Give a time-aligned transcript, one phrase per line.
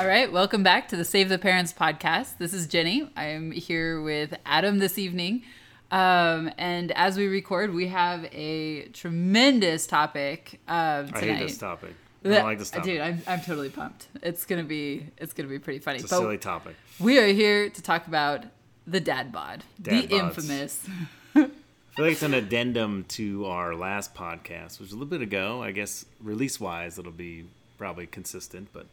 [0.00, 2.38] All right, welcome back to the Save the Parents podcast.
[2.38, 3.10] This is Jenny.
[3.18, 5.42] I'm here with Adam this evening.
[5.90, 11.16] Um, and as we record, we have a tremendous topic um, tonight.
[11.16, 11.90] I hate this topic.
[12.24, 12.84] I don't like this topic.
[12.86, 14.08] Dude, I'm, I'm totally pumped.
[14.22, 15.98] It's gonna be it's gonna be pretty funny.
[15.98, 16.76] It's a silly topic.
[16.98, 18.46] We are here to talk about
[18.86, 20.18] the dad bod, Dad the bods.
[20.18, 20.88] infamous.
[21.34, 21.50] I feel
[21.98, 25.62] like it's an addendum to our last podcast, which was a little bit ago.
[25.62, 27.44] I guess release wise, it'll be
[27.76, 28.86] probably consistent, but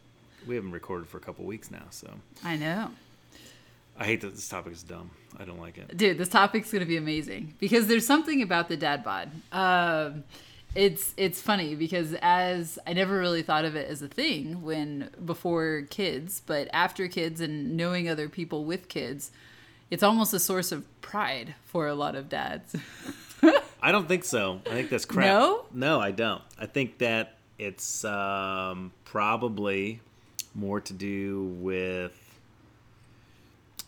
[0.48, 2.10] we haven't recorded for a couple weeks now, so
[2.42, 2.90] I know.
[3.96, 5.10] I hate that this topic is dumb.
[5.38, 5.96] I don't like it.
[5.96, 9.30] Dude, this topic's gonna be amazing because there's something about the dad bod.
[9.52, 10.24] Um,
[10.74, 15.10] it's it's funny because as I never really thought of it as a thing when
[15.24, 19.30] before kids, but after kids and knowing other people with kids,
[19.90, 22.74] it's almost a source of pride for a lot of dads.
[23.82, 24.60] I don't think so.
[24.66, 25.26] I think that's crap.
[25.26, 25.66] No?
[25.72, 26.42] No, I don't.
[26.58, 30.00] I think that it's um, probably
[30.58, 32.12] more to do with.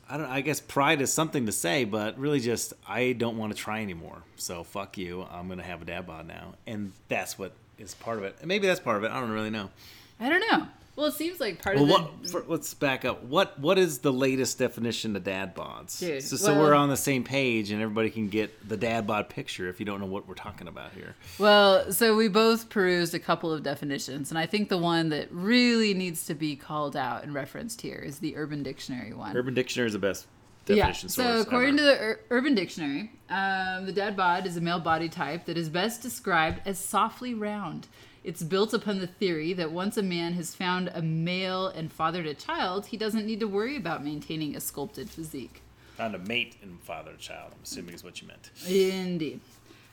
[0.08, 0.26] I don't.
[0.26, 3.80] I guess pride is something to say, but really, just I don't want to try
[3.82, 4.22] anymore.
[4.36, 5.26] So fuck you.
[5.30, 8.36] I'm gonna have a dad bod now, and that's what is part of it.
[8.40, 9.10] And maybe that's part of it.
[9.10, 9.70] I don't really know.
[10.18, 10.66] I don't know.
[11.00, 12.30] Well, it seems like part Well, of the what?
[12.30, 13.22] For, let's back up.
[13.24, 15.98] What What is the latest definition of dad bods?
[15.98, 19.06] Dude, so, so well- we're on the same page, and everybody can get the dad
[19.06, 21.16] bod picture if you don't know what we're talking about here.
[21.38, 25.32] Well, so we both perused a couple of definitions, and I think the one that
[25.32, 29.34] really needs to be called out and referenced here is the Urban Dictionary one.
[29.34, 30.26] Urban Dictionary is the best
[30.66, 30.74] yeah.
[30.76, 31.78] definition So according ever.
[31.78, 35.56] to the Ur- Urban Dictionary, um, the dad bod is a male body type that
[35.56, 37.88] is best described as softly round.
[38.22, 42.26] It's built upon the theory that once a man has found a male and fathered
[42.26, 45.62] a child, he doesn't need to worry about maintaining a sculpted physique.
[45.96, 47.52] found a mate and fathered a child.
[47.52, 48.50] I'm assuming is what you meant.
[48.68, 49.40] Indeed.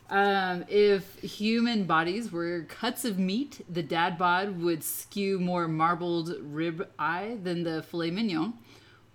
[0.09, 6.33] Um, if human bodies were cuts of meat, the dad bod would skew more marbled
[6.41, 8.53] rib eye than the filet mignon.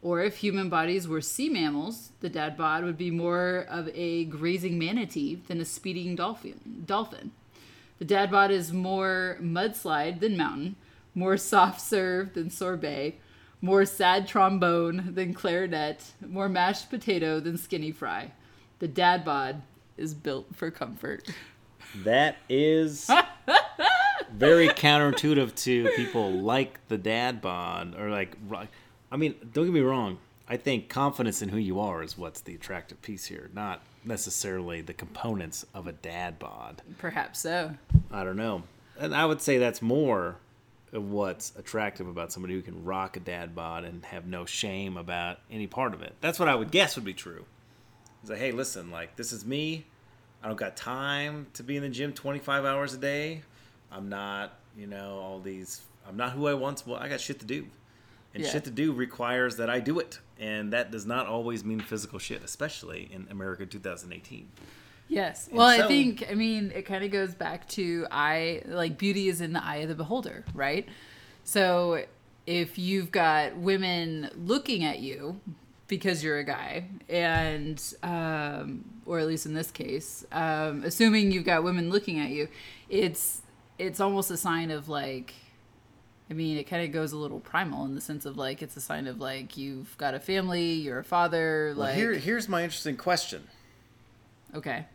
[0.03, 4.25] Or if human bodies were sea mammals, the dad bod would be more of a
[4.25, 6.83] grazing manatee than a speeding dolphin.
[6.85, 7.31] Dolphin.
[8.03, 10.75] The dad bod is more mudslide than mountain,
[11.15, 13.21] more soft serve than sorbet,
[13.61, 18.33] more sad trombone than clarinet, more mashed potato than skinny fry.
[18.81, 19.63] The dad bod
[19.97, 21.29] is built for comfort.
[22.03, 23.09] That is
[24.33, 28.37] very counterintuitive to people like the dad bod or like.
[29.13, 30.19] I mean, don't get me wrong.
[30.49, 34.81] I think confidence in who you are is what's the attractive piece here, not necessarily
[34.81, 36.83] the components of a dad bod.
[36.99, 37.73] Perhaps so.
[38.11, 38.63] I don't know.
[38.99, 40.37] And I would say that's more
[40.93, 44.97] of what's attractive about somebody who can rock a dad bod and have no shame
[44.97, 46.15] about any part of it.
[46.21, 47.45] That's what I would guess would be true.
[48.21, 49.87] It's like, hey, listen, like this is me.
[50.43, 53.43] I don't got time to be in the gym 25 hours a day.
[53.91, 55.81] I'm not, you know, all these.
[56.07, 57.01] I'm not who I once was.
[57.01, 57.67] I got shit to do,
[58.35, 58.51] and Yeah.
[58.51, 62.19] shit to do requires that I do it, and that does not always mean physical
[62.19, 64.49] shit, especially in America 2018.
[65.09, 65.49] Yes.
[65.53, 69.41] Well, I think I mean it kind of goes back to I like beauty is
[69.41, 70.89] in the eye of the beholder, right?
[71.45, 72.05] So
[72.47, 75.41] if you've got women looking at you
[75.87, 81.45] because you're a guy, and um, or at least in this case, um, assuming you've
[81.45, 82.49] got women looking at you,
[82.89, 83.43] it's
[83.79, 85.35] it's almost a sign of like.
[86.33, 88.75] I mean, it kind of goes a little primal in the sense of like it's
[88.75, 92.49] a sign of like you've got a family, you're a father, Well, like here, here's
[92.49, 93.47] my interesting question.
[94.55, 94.87] okay.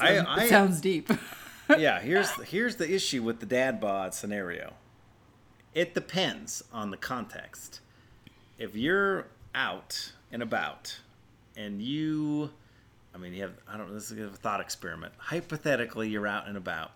[0.00, 1.08] I, Sounds- I it sounds deep.
[1.78, 4.72] yeah, here's here's the issue with the dad bod scenario.
[5.72, 7.78] It depends on the context.
[8.58, 10.98] If you're out and about
[11.56, 12.50] and you
[13.14, 15.12] I mean, you have I don't know, this is a thought experiment.
[15.16, 16.90] Hypothetically, you're out and about.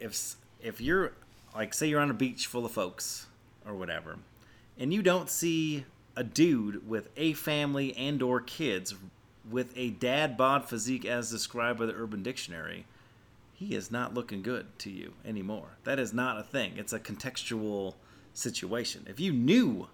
[0.00, 1.12] If if you're
[1.56, 3.26] like say you're on a beach full of folks
[3.66, 4.16] or whatever,
[4.78, 8.94] and you don't see a dude with a family and or kids
[9.50, 12.84] with a dad bod physique as described by the Urban Dictionary,
[13.54, 15.78] he is not looking good to you anymore.
[15.84, 16.74] That is not a thing.
[16.76, 17.94] It's a contextual
[18.34, 19.06] situation.
[19.08, 19.88] If you knew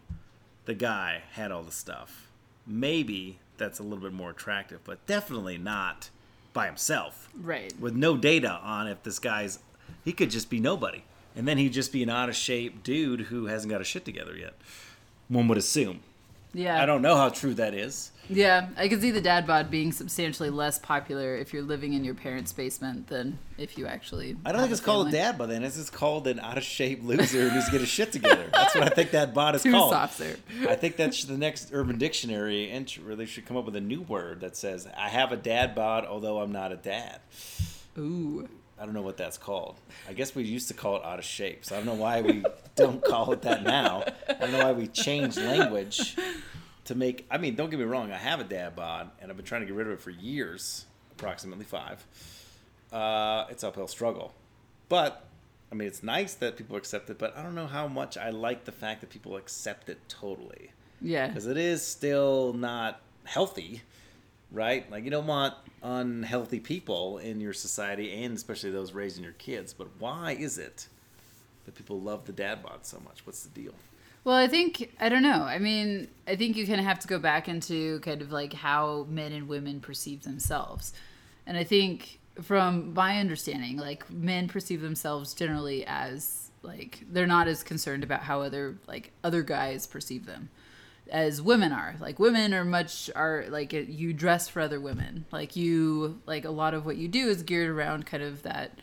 [0.64, 2.28] the guy had all the stuff,
[2.66, 6.10] maybe that's a little bit more attractive, but definitely not
[6.52, 7.72] by himself right.
[7.78, 9.60] with no data on if this guy's
[10.04, 11.02] he could just be nobody
[11.36, 14.04] and then he'd just be an out of shape dude who hasn't got a shit
[14.04, 14.54] together yet
[15.28, 16.00] one would assume
[16.54, 16.82] Yeah.
[16.82, 19.90] i don't know how true that is Yeah, I can see the dad bod being
[19.92, 24.36] substantially less popular if you're living in your parents' basement than if you actually.
[24.46, 26.62] i don't think it's called a dad bod then it's just called an out of
[26.64, 29.72] shape loser who's get his shit together that's what i think that bod is Too
[29.72, 30.40] called soft serve.
[30.68, 33.80] i think that's the next urban dictionary entry where they should come up with a
[33.80, 37.20] new word that says i have a dad bod although i'm not a dad
[37.98, 38.48] Ooh.
[38.82, 39.76] I don't know what that's called.
[40.08, 41.64] I guess we used to call it out of shape.
[41.64, 42.42] So I don't know why we
[42.74, 44.02] don't call it that now.
[44.28, 46.16] I don't know why we changed language
[46.86, 47.24] to make.
[47.30, 48.10] I mean, don't get me wrong.
[48.10, 50.10] I have a dad bod, and I've been trying to get rid of it for
[50.10, 52.04] years, approximately five.
[52.92, 54.34] Uh, it's uphill struggle,
[54.88, 55.24] but
[55.70, 57.18] I mean, it's nice that people accept it.
[57.18, 60.72] But I don't know how much I like the fact that people accept it totally
[61.00, 61.28] Yeah.
[61.28, 63.82] because it is still not healthy,
[64.52, 64.90] right?
[64.90, 69.72] Like you don't want unhealthy people in your society, and especially those raising your kids.
[69.72, 70.86] But why is it
[71.64, 73.26] that people love the dad bod so much?
[73.26, 73.74] What's the deal?
[74.24, 75.42] Well, I think I don't know.
[75.42, 78.52] I mean, I think you kind of have to go back into kind of like
[78.52, 80.92] how men and women perceive themselves.
[81.46, 87.48] And I think from my understanding, like men perceive themselves generally as like they're not
[87.48, 90.48] as concerned about how other like other guys perceive them
[91.10, 91.96] as women are.
[92.00, 95.26] Like women are much are like you dress for other women.
[95.30, 98.78] Like you like a lot of what you do is geared around kind of that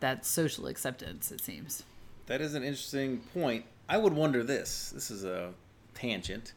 [0.00, 1.84] that social acceptance it seems.
[2.26, 3.64] That is an interesting point.
[3.88, 4.90] I would wonder this.
[4.94, 5.52] This is a
[5.94, 6.52] tangent.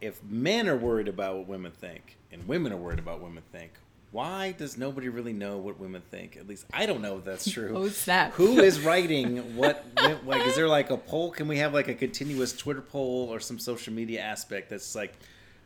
[0.00, 3.42] If men are worried about what women think, and women are worried about what women
[3.50, 3.72] think,
[4.10, 6.36] why does nobody really know what women think?
[6.36, 7.72] At least I don't know if that's true.
[7.76, 8.32] Oh, snap.
[8.32, 9.84] Who is writing what?
[10.24, 11.30] Like, is there like a poll?
[11.30, 15.12] Can we have like a continuous Twitter poll or some social media aspect that's like,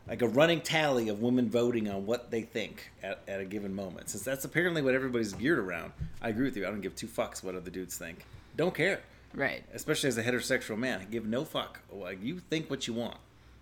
[0.07, 3.73] like a running tally of women voting on what they think at, at a given
[3.73, 4.09] moment?
[4.09, 5.93] Since that's apparently what everybody's geared around.
[6.21, 6.65] I agree with you.
[6.67, 8.25] I don't give two fucks what other dudes think.
[8.57, 8.99] Don't care
[9.33, 9.63] Right.
[9.73, 11.79] especially as a heterosexual man, I give no fuck.
[11.91, 13.17] Like you think what you want,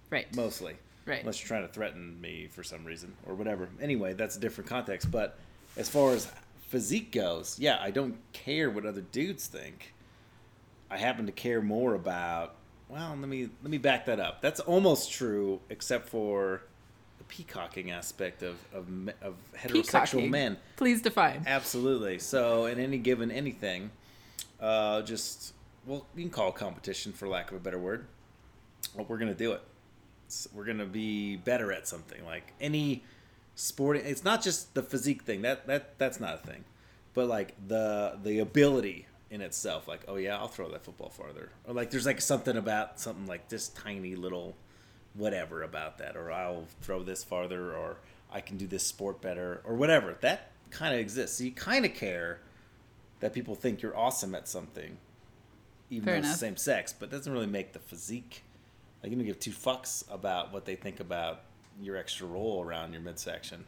[0.10, 0.36] Right.
[0.36, 0.74] mostly.
[1.06, 1.22] Right.
[1.22, 3.70] Unless you're trying to threaten me for some reason or whatever.
[3.82, 5.10] Anyway, that's a different context.
[5.10, 5.38] But
[5.76, 6.32] as far as
[6.68, 9.94] physique goes, yeah, I don't care what other dudes think.
[10.90, 12.56] I happen to care more about.
[12.90, 14.42] Well, let me let me back that up.
[14.42, 16.62] That's almost true, except for
[17.18, 18.88] the peacocking aspect of of,
[19.22, 20.32] of heterosexual Peacocking.
[20.32, 20.58] men.
[20.76, 21.44] Please define.
[21.48, 22.20] Absolutely.
[22.20, 23.92] So, in any given anything,
[24.60, 25.54] uh, just
[25.88, 28.06] well, you can call it competition for lack of a better word.
[28.94, 29.62] Well, we're gonna do it.
[30.54, 32.24] We're gonna be better at something.
[32.26, 33.04] Like any
[33.56, 35.42] sporting, it's not just the physique thing.
[35.42, 36.64] That that that's not a thing,
[37.14, 39.88] but like the the ability in itself.
[39.88, 41.50] Like, oh yeah, I'll throw that football farther.
[41.66, 44.56] Or like, there's like something about something like this tiny little
[45.14, 47.98] whatever about that, or I'll throw this farther, or
[48.32, 50.18] I can do this sport better, or whatever.
[50.22, 51.38] That kind of exists.
[51.38, 52.40] So you kind of care
[53.22, 54.98] that people think you're awesome at something,
[55.90, 58.44] even Fair though it's the same sex, but it doesn't really make the physique.
[59.02, 61.42] Like you don't give two fucks about what they think about
[61.82, 63.64] your extra roll around your midsection.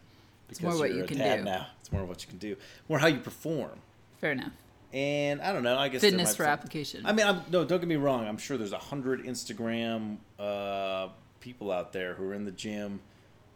[0.47, 1.43] Because more what you're you a can dad do.
[1.45, 1.67] now.
[1.79, 2.55] It's more what you can do.
[2.89, 3.79] More how you perform.
[4.19, 4.51] Fair enough.
[4.93, 5.77] And I don't know.
[5.77, 7.05] I guess Fitness for application.
[7.05, 8.27] I mean, I'm, no, don't get me wrong.
[8.27, 11.07] I'm sure there's a hundred Instagram uh,
[11.39, 12.99] people out there who are in the gym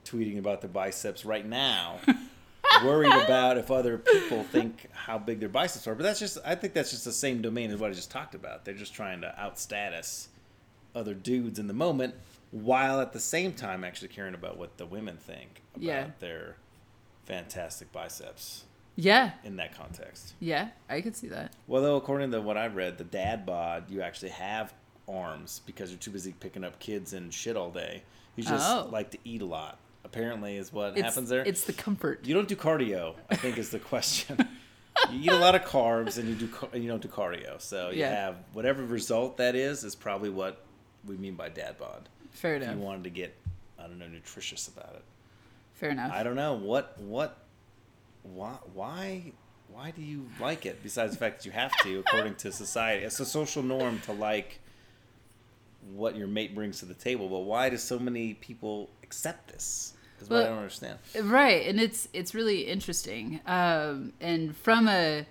[0.03, 1.99] tweeting about their biceps right now,
[2.83, 5.93] worried about if other people think how big their biceps are.
[5.93, 8.33] But that's just, I think that's just the same domain as what I just talked
[8.33, 8.65] about.
[8.65, 10.27] They're just trying to outstatus
[10.97, 12.15] other dudes in the moment,
[12.51, 16.07] while at the same time actually caring about what the women think about Yeah.
[16.19, 16.55] their
[17.25, 18.63] fantastic biceps
[18.95, 19.31] yeah.
[19.43, 20.33] in that context.
[20.39, 20.69] Yeah.
[20.89, 21.53] I could see that.
[21.67, 24.73] Well, though, according to what I've read, the dad bod, you actually have
[25.07, 28.03] arms because you're too busy picking up kids and shit all day.
[28.35, 28.87] You just Oh.
[28.91, 29.79] like to eat a lot.
[30.03, 31.43] Apparently, is what It's, happens there.
[31.43, 32.21] It's the comfort.
[32.25, 33.15] you don't do cardio.
[33.29, 34.37] I think is the question.
[35.11, 37.59] you eat a lot of carbs and you do, and you don't do cardio.
[37.61, 38.09] So you Yeah.
[38.11, 40.63] have whatever result that is is probably what
[41.07, 42.09] we mean by dad bod.
[42.31, 42.75] Fair If enough.
[42.75, 43.35] you wanted to get
[43.79, 45.03] I don't know nutritious about it.
[45.73, 46.11] Fair enough.
[46.13, 47.37] I don't know what what
[48.23, 49.31] why why
[49.69, 53.03] why do you like it besides the fact that you have to according to society
[53.05, 54.59] it's a social norm to like
[55.93, 59.93] what your mate brings to the table but why do so many people accept this
[60.21, 65.25] is what i don't understand right and it's it's really interesting um and from a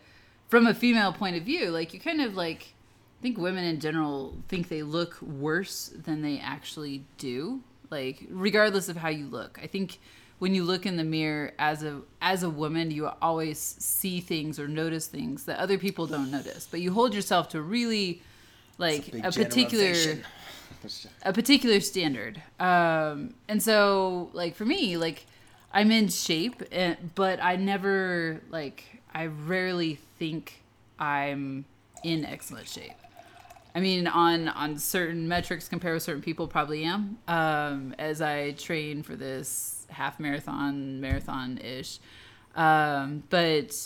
[0.49, 2.73] from a female point of view like you kind of like
[3.27, 8.97] think women in general think they look worse than they actually do like regardless of
[8.97, 9.99] how you look i think
[10.39, 14.61] when you look in the mirror as a as a woman you always see things
[14.61, 18.23] or notice things that other people don't notice but you hold yourself to really
[18.79, 19.93] like Big a particular
[21.23, 22.41] a particular standard.
[22.61, 25.27] Um, and so, like for me, like
[25.73, 30.63] I'm in shape, and, but I never like I rarely think
[30.99, 31.65] I'm
[32.05, 32.93] in excellent shape.
[33.77, 37.19] I mean, on on certain metrics, compared with certain people, probably am.
[37.29, 42.01] Um, as I train for this half marathon, marathon ish,
[42.55, 43.77] um, but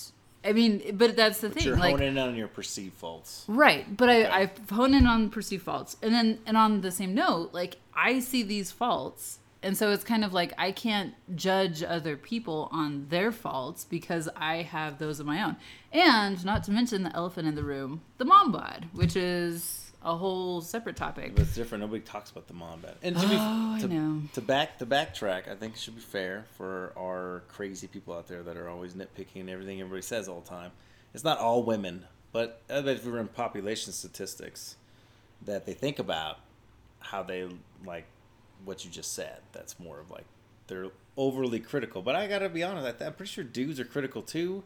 [0.45, 1.67] I mean, but that's the thing.
[1.67, 4.27] you're like, honing in on your perceived faults Right, but Okay.
[4.27, 7.79] I I hone in on perceived faults, and then and on the same note, like
[7.93, 12.69] I see these faults And so it's kind of like I can't judge other people
[12.73, 15.57] on their faults because I have those of my own.
[15.93, 20.17] And not to mention the elephant in the room, the mom bod, which is a
[20.17, 21.35] whole separate topic.
[21.35, 21.83] But it's different.
[21.83, 22.95] Nobody talks about the mom bod.
[23.03, 24.23] And to, be, Oh, I know.
[24.33, 28.29] to back to backtrack, I think it should be fair for our crazy people out
[28.29, 30.71] there that are always nitpicking everything everybody says all the time.
[31.13, 34.77] It's not all women, but I bet if we were in population statistics,
[35.45, 36.39] that they think about
[37.01, 37.47] how they
[37.85, 38.07] like
[38.65, 39.41] what you just said.
[39.53, 40.25] That's more of like
[40.67, 42.03] they're overly critical.
[42.03, 44.63] But I gotta be honest, I th- I'm pretty sure dudes are critical too.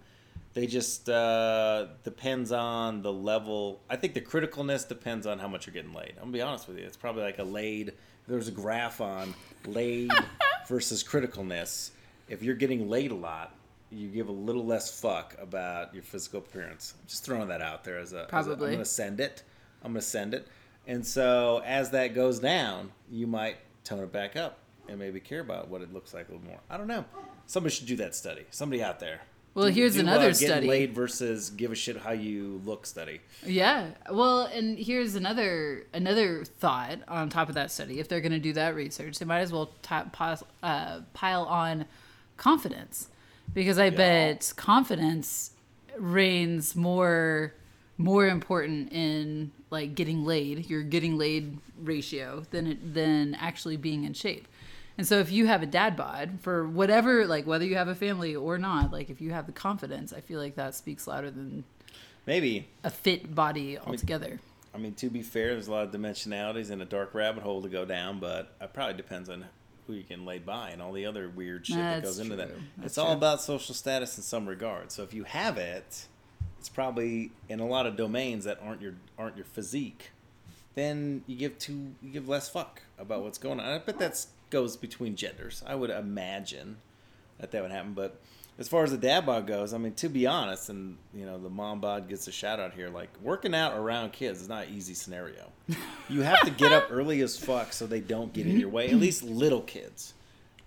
[0.54, 3.80] They just uh, depends on the level.
[3.90, 6.10] I think the criticalness depends on how much you're getting laid.
[6.16, 6.84] I'm gonna be honest with you.
[6.84, 7.92] It's probably like a laid.
[8.28, 9.34] There's a graph on
[9.66, 10.10] laid
[10.68, 11.90] versus criticalness.
[12.28, 13.54] If you're getting laid a lot,
[13.90, 16.94] you give a little less fuck about your physical appearance.
[17.00, 18.20] I'm just throwing that out there as a.
[18.20, 18.68] as a- Probably.
[18.68, 19.42] I'm gonna send it.
[19.82, 20.46] I'm gonna send it.
[20.86, 25.40] And so as that goes down, you might tone it back up and maybe care
[25.40, 26.58] about what it looks like a little more.
[26.68, 27.04] I don't know.
[27.46, 28.44] Somebody should do that study.
[28.50, 29.20] Somebody out there.
[29.54, 30.66] Well, Do- here's do, another getting study.
[30.66, 33.20] Laid versus give a shit how you look study.
[33.46, 33.90] Yeah.
[34.10, 38.00] Well, and here's another another thought on top of that study.
[38.00, 41.44] If they're going to do that research, they might as well ti- pos- uh, pile
[41.44, 41.84] on
[42.36, 43.08] confidence,
[43.52, 45.52] because I bet confidence
[45.96, 47.54] reigns more
[47.96, 54.04] more important in like getting laid, your getting laid ratio than it, than actually being
[54.04, 54.49] in shape.
[54.97, 57.95] And so if you have a dad bod for whatever like whether you have a
[57.95, 61.31] family or not, like if you have the confidence, I feel like that speaks louder
[61.31, 61.64] than
[62.26, 62.69] Maybe.
[62.85, 64.40] a fit body altogether.
[64.73, 67.62] I mean, to be fair, there's a lot of dimensionalities and a dark rabbit hole
[67.62, 69.45] to go down, but it probably depends on
[69.87, 72.37] who you can lay by and all the other weird shit that That's goes into
[72.37, 72.50] that.
[72.76, 74.90] That's it's all about social status in some regard.
[74.90, 76.07] So if you have it,
[76.64, 80.12] it's probably in a lot of domains that aren't your aren't your physique.
[80.75, 83.66] Then you give too you give less fuck about what's going on.
[83.66, 85.62] I bet that goes between genders.
[85.66, 86.78] I would imagine
[87.38, 88.18] that that would happen, but
[88.59, 91.37] as far as the dad bod goes, I mean, to be honest, and you know,
[91.37, 92.88] the mom bod gets a shout out here.
[92.88, 95.52] Like working out around kids is not an easy scenario.
[96.09, 98.88] You have to get up early as fuck so they don't get in your way.
[98.88, 100.12] At least little kids.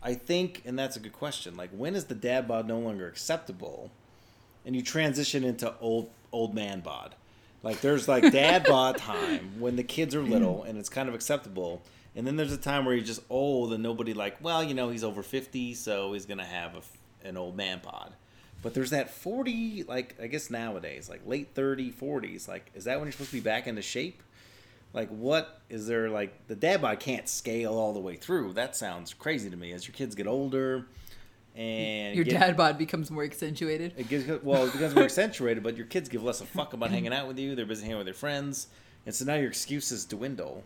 [0.02, 1.56] I think, and that's a good question.
[1.56, 3.92] Like, when is the dad bod no longer acceptable,
[4.68, 7.16] and you transition into old old man bod?
[7.64, 11.16] Like, there's like dad bod time when the kids are little and it's kind of
[11.16, 11.82] acceptable,
[12.16, 14.90] and then there's a time where you're just old and nobody like, well, you know,
[14.90, 18.14] he's over fifty, so he's gonna have a, an old man bod.
[18.62, 22.48] But there's that 40, like, I guess nowadays, like late 30, 40s.
[22.48, 24.24] Like, is that when you're supposed to be back into shape?
[24.94, 28.54] Like, what is there, like, the dad bod can't scale all the way through.
[28.54, 29.74] That sounds crazy to me.
[29.74, 30.88] As your kids get older
[31.58, 33.94] and Your get- dad bod becomes more accentuated.
[33.98, 36.92] it gives well, it becomes more accentuated, but your kids give less a fuck about
[36.92, 37.56] hanging out with you.
[37.56, 38.68] They're busy hanging with their friends,
[39.06, 40.64] and so now your excuses dwindle.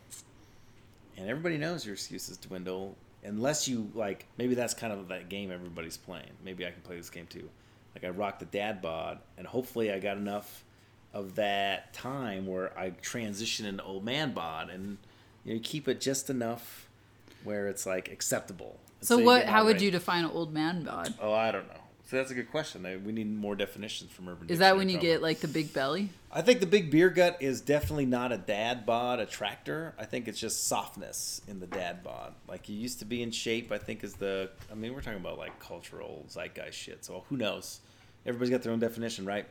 [1.18, 4.26] And everybody knows your excuses dwindle unless you like.
[4.38, 6.32] Maybe that's kind of that game everybody's playing.
[6.44, 7.50] Maybe I can play this game too.
[7.96, 10.64] Like I rock the dad bod, and hopefully I got enough
[11.14, 14.98] of that time where I transition into old man bod, and
[15.44, 16.88] you, know, you keep it just enough
[17.44, 18.80] where it's like acceptable.
[19.00, 19.46] And So what?
[19.46, 19.84] How would outraged.
[19.84, 21.14] you define an old man bod?
[21.20, 21.76] Oh, I don't know.
[22.10, 22.86] So that's a good question.
[22.86, 24.50] I- We need more definitions from Urban.
[24.50, 25.10] Is that when you probably.
[25.10, 26.10] get like the big belly?
[26.30, 29.94] I think the big beer gut is definitely not a dad bod attractor.
[29.98, 32.34] I think it's just softness in the dad bod.
[32.50, 33.72] Like you used to be in shape.
[33.72, 34.50] I think is the.
[34.70, 37.06] I mean, we're talking about like cultural zeitgeist shit.
[37.06, 37.80] So who knows?
[38.26, 39.46] Everybody's got their own definition, right?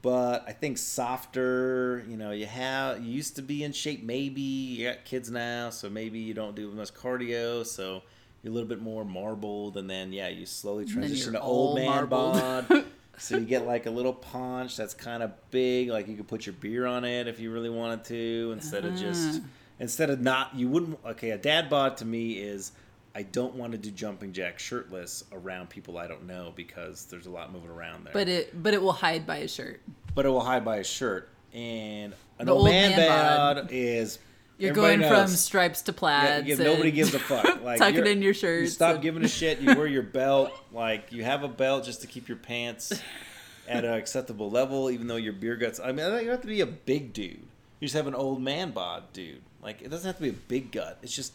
[0.00, 2.04] But I think softer.
[2.08, 4.04] You know, you have you used to be in shape.
[4.04, 7.66] Maybe you got kids now, so maybe you don't do as much cardio.
[7.66, 8.02] So
[8.42, 12.06] you're a little bit more marbled, and then yeah, you slowly transition to old man
[12.06, 12.84] bod.
[13.20, 16.46] So you get like a little paunch that's kind of big, like you could put
[16.46, 19.46] your beer on it if you really wanted to, instead of just Ah.
[19.80, 21.00] instead of not you wouldn't.
[21.04, 22.70] Okay, a dad bod to me is
[23.14, 27.26] I don't want to do jumping jack shirtless around people I don't know because there's
[27.26, 28.12] a lot moving around there.
[28.12, 29.80] But it but it will hide by a shirt.
[30.14, 31.28] but it will hide by a shirt.
[31.52, 34.18] And an The old, old man, man bod is
[34.58, 36.48] You're going from stripes to Yeah, plaids.
[36.48, 37.62] yeah, nobody gives a fuck.
[37.64, 38.62] Like tuck it in your shirt.
[38.62, 39.60] You stop giving a shit.
[39.60, 40.52] You wear your belt.
[40.72, 42.92] Like you have a belt just to keep your pants
[43.68, 45.80] at an acceptable level, even though your beer guts.
[45.80, 47.40] I mean, you don't have to be a big dude.
[47.80, 49.42] You just have an old man bod, dude.
[49.62, 50.98] Like it doesn't have to be a big gut.
[51.02, 51.32] It's just.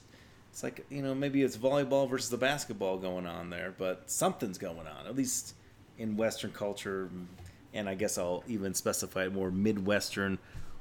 [0.54, 4.60] It's like you know maybe it's volleyball versus the basketball going on there, but something's
[4.60, 5.56] going on at least
[5.98, 7.10] in Western culture,
[7.74, 10.38] and I guess I'll even specify more Midwestern,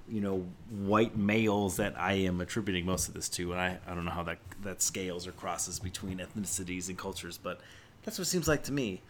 [0.07, 3.95] you know, white males that I am attributing most of this to, and I, I
[3.95, 7.59] don't know how that that scales or crosses between ethnicities and cultures, but
[8.03, 9.01] that's what it seems like to me.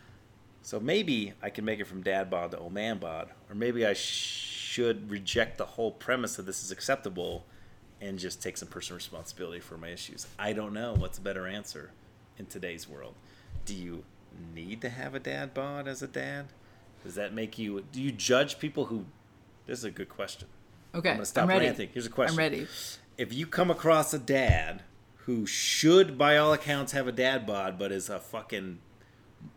[0.62, 3.84] So maybe I can make it from dad bod to old man bod, or maybe
[3.84, 7.46] I should reject the whole premise that this is acceptable
[8.02, 10.26] and just take some personal responsibility for my issues.
[10.38, 11.92] I don't know what's a better answer.
[12.38, 13.14] in today's world.
[13.64, 14.04] Do you
[14.54, 16.46] need to have a dad bod as a dad?
[17.04, 17.84] Does that make you?
[17.92, 19.04] Do you judge people who?
[19.66, 20.48] This is a good question.
[20.94, 21.66] Okay, I'm gonna stop I'm ready.
[21.66, 21.90] ranting.
[21.92, 22.34] Here's a question.
[22.34, 22.66] I'm ready.
[23.18, 24.82] If you come across a dad
[25.26, 28.78] who should, by all accounts, have a dad bod, but is a fucking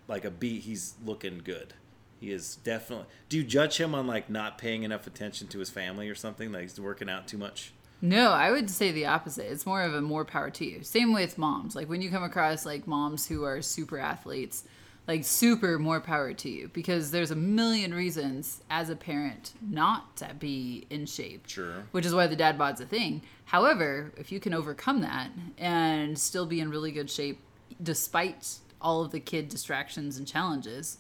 [0.07, 1.73] like a beat, he's looking good.
[2.19, 3.07] He is definitely.
[3.29, 6.51] Do you judge him on like not paying enough attention to his family or something?
[6.51, 7.73] Like he's working out too much.
[8.01, 9.51] No, I would say the opposite.
[9.51, 10.83] It's more of a more power to you.
[10.83, 11.75] Same with moms.
[11.75, 14.63] Like when you come across like moms who are super athletes,
[15.07, 20.17] like super more power to you because there's a million reasons as a parent not
[20.17, 21.47] to be in shape.
[21.47, 21.83] Sure.
[21.91, 23.21] Which is why the dad bod's a thing.
[23.45, 27.39] However, if you can overcome that and still be in really good shape
[27.81, 30.97] despite all of the kid distractions and challenges,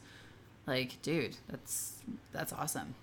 [0.67, 1.99] like dude, that's
[2.31, 2.95] that's awesome.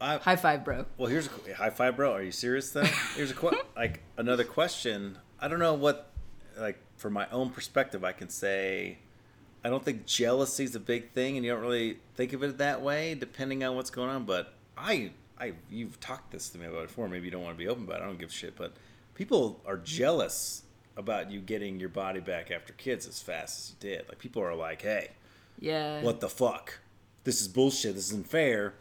[0.00, 0.84] I, High five, bro.
[0.98, 2.12] Well, here's a high five, bro.
[2.12, 2.84] Are you serious though?
[3.14, 5.18] Here's a que- like another question.
[5.40, 6.10] I don't know what,
[6.58, 8.98] like, from my own perspective, I can say,
[9.64, 12.58] I don't think jealousy is a big thing, and you don't really think of it
[12.58, 14.24] that way, depending on what's going on.
[14.24, 17.08] But I, I, you've talked this to me about it before.
[17.08, 18.04] Maybe you don't want to be open about it.
[18.04, 18.56] I don't give a shit.
[18.56, 18.72] But
[19.14, 20.62] people are jealous
[20.96, 24.08] about you getting your body back after kids as fast as you did.
[24.08, 25.10] Like people are like, hey,
[25.58, 26.02] Yeah.
[26.02, 26.78] what the fuck?
[27.24, 27.94] This is bullshit.
[27.96, 28.74] This isn't fair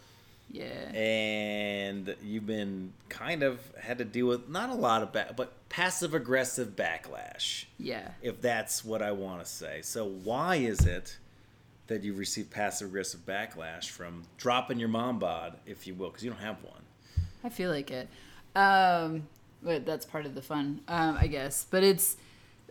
[0.51, 0.91] Yeah.
[0.93, 5.51] and you've been kind of had to deal with not a lot of back, but
[5.69, 8.11] passive aggressive backlash, Yeah.
[8.21, 9.81] if that's what I want to say.
[9.81, 11.17] So why is it
[11.87, 16.23] that you receive passive aggressive backlash from dropping your mom bod, if you will, because
[16.23, 16.81] you don't have one?
[17.43, 18.07] I feel like it.
[18.55, 19.27] Um,
[19.61, 21.65] but that's part of the fun, um, I guess.
[21.69, 22.15] But it's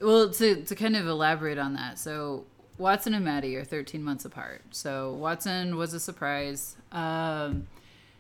[0.01, 1.99] well to to kind of elaborate on that.
[1.99, 2.47] So
[2.79, 4.63] Watson and Maddie are 13 months apart.
[4.71, 6.77] So Watson was a surprise.
[6.93, 7.67] Um,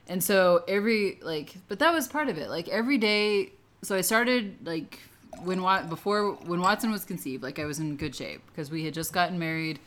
[0.06, 2.48] and so every like, but that was part of it.
[2.48, 3.52] Like every day.
[3.82, 5.00] So I started like
[5.42, 7.42] when before when Watson was conceived.
[7.42, 9.80] Like I was in good shape because we had just gotten married.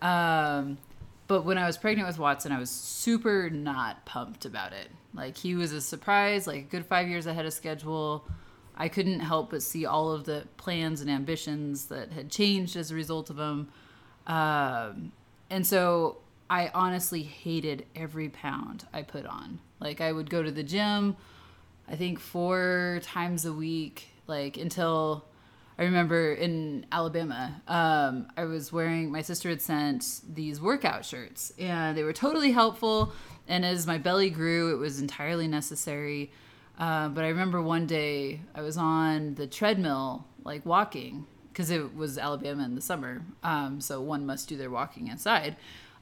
[0.00, 0.78] Um,
[1.26, 4.88] but when I was pregnant with Watson, I was super not pumped about it.
[5.14, 8.24] Like he was a surprise, like a good five years ahead of schedule.
[8.76, 12.90] I couldn't help but see all of the plans and ambitions that had changed as
[12.90, 13.68] a result of him.
[14.26, 15.12] Um,
[15.50, 19.60] and so I honestly hated every pound I put on.
[19.80, 21.16] Like I would go to the gym,
[21.88, 25.24] I think four times a week, like until
[25.78, 31.52] I remember in Alabama, um, I was wearing, my sister had sent these workout shirts
[31.58, 33.12] and they were totally helpful.
[33.48, 36.32] And as my belly grew, it was entirely necessary.
[36.78, 41.94] Uh, but I remember one day I was on the treadmill, like walking, because it
[41.96, 43.22] was Alabama in the summer.
[43.44, 45.54] Um, so one must do their walking inside.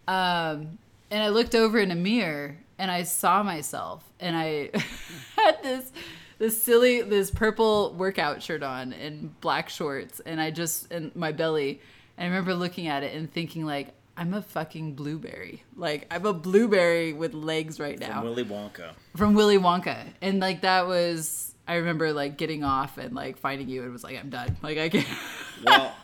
[0.09, 0.79] Um,
[1.11, 4.71] and I looked over in a mirror and I saw myself and I
[5.37, 5.93] had this
[6.38, 11.31] this silly this purple workout shirt on and black shorts and I just and my
[11.31, 11.81] belly
[12.17, 15.62] and I remember looking at it and thinking like I'm a fucking blueberry.
[15.77, 18.91] Like I'm a blueberry with legs right now From Willy Wonka.
[19.17, 19.99] from Willy Wonka.
[20.23, 24.05] And like that was I remember like getting off and like finding you and was
[24.05, 24.57] like I'm done.
[24.63, 25.07] Like I can't
[25.65, 25.95] Well,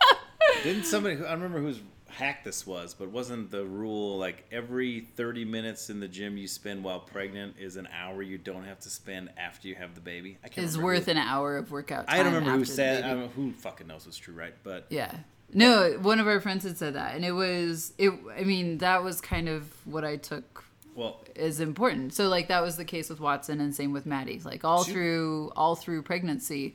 [0.62, 1.16] didn't somebody?
[1.16, 5.90] I don't remember whose hack this was, but wasn't the rule like every 30 minutes
[5.90, 9.30] in the gym you spend while pregnant is an hour you don't have to spend
[9.36, 10.38] after you have the baby?
[10.42, 13.04] I can't is worth who- an hour of workout I don't remember who said.
[13.04, 14.54] I don't, who fucking knows what's true, right?
[14.64, 15.14] But Yeah.
[15.52, 18.12] No, one of our friends had said that, and it was it.
[18.38, 20.62] I mean, that was kind of what I took
[20.98, 22.12] well, as important.
[22.12, 24.40] So like that was the case with Watson, and same with Maddie.
[24.44, 24.92] Like all Shoot.
[24.92, 26.74] through all through pregnancy,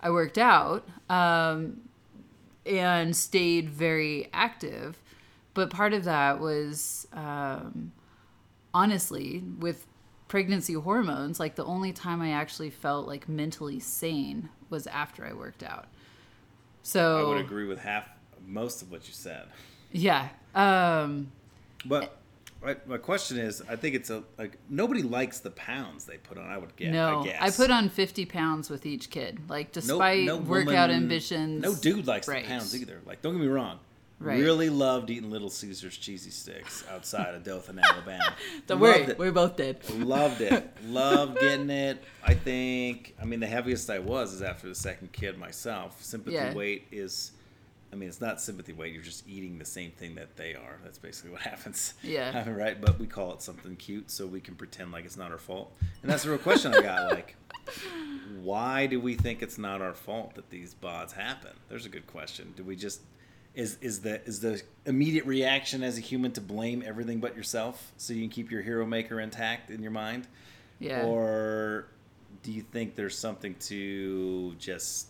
[0.00, 1.82] I worked out um,
[2.64, 4.98] and stayed very active.
[5.52, 7.92] But part of that was um,
[8.72, 9.86] honestly with
[10.26, 11.38] pregnancy hormones.
[11.38, 15.86] Like the only time I actually felt like mentally sane was after I worked out.
[16.82, 18.08] So I would agree with half,
[18.46, 19.48] most of what you said.
[19.92, 20.28] Yeah.
[20.54, 21.32] Um,
[21.84, 22.19] But
[22.62, 26.38] my, my question is, I think it's a like nobody likes the pounds they put
[26.38, 26.44] on.
[26.50, 26.90] I would get.
[26.92, 29.38] no, I guess I put on 50 pounds with each kid.
[29.48, 31.62] Like, No- despite no workout woman- ambitions.
[31.62, 32.42] No dude likes Right.
[32.44, 33.00] the pounds either.
[33.06, 33.78] Like, don't get me wrong.
[34.22, 34.38] Right.
[34.38, 38.34] Really loved eating Little Caesars cheesy sticks outside of Dothan, Alabama.
[38.66, 39.18] Don't Loved worry, it.
[39.18, 39.78] we both did.
[39.98, 40.70] Loved it.
[40.84, 42.04] Loved getting it.
[42.22, 43.14] I think.
[43.18, 46.02] I mean, the heaviest I was is after the second kid myself.
[46.02, 46.52] Sympathy Yeah.
[46.52, 47.32] weight is.
[47.92, 48.92] I mean, it's not sympathy weight.
[48.92, 50.78] You're just eating the same thing that they are.
[50.84, 51.94] That's basically what happens.
[52.02, 52.48] Yeah.
[52.50, 52.80] right.
[52.80, 55.72] But we call it something cute, so we can pretend like it's not our fault.
[56.02, 57.10] And that's the real question I got.
[57.10, 57.36] Like,
[58.42, 61.52] why do we think it's not our fault that these bods happen?
[61.68, 62.54] There's a good question.
[62.56, 63.00] Do we just
[63.54, 67.92] is is the is the immediate reaction as a human to blame everything but yourself
[67.96, 70.28] so you can keep your hero maker intact in your mind?
[70.78, 71.04] Yeah.
[71.04, 71.88] Or
[72.42, 75.09] do you think there's something to just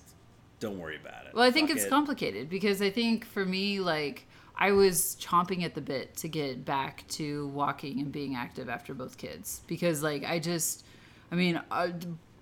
[0.60, 1.34] don't worry about it.
[1.34, 1.90] Well, I think Fuck it's it.
[1.90, 6.64] complicated because I think for me, like, I was chomping at the bit to get
[6.64, 10.84] back to walking and being active after both kids because, like, I just,
[11.32, 11.88] I mean, uh,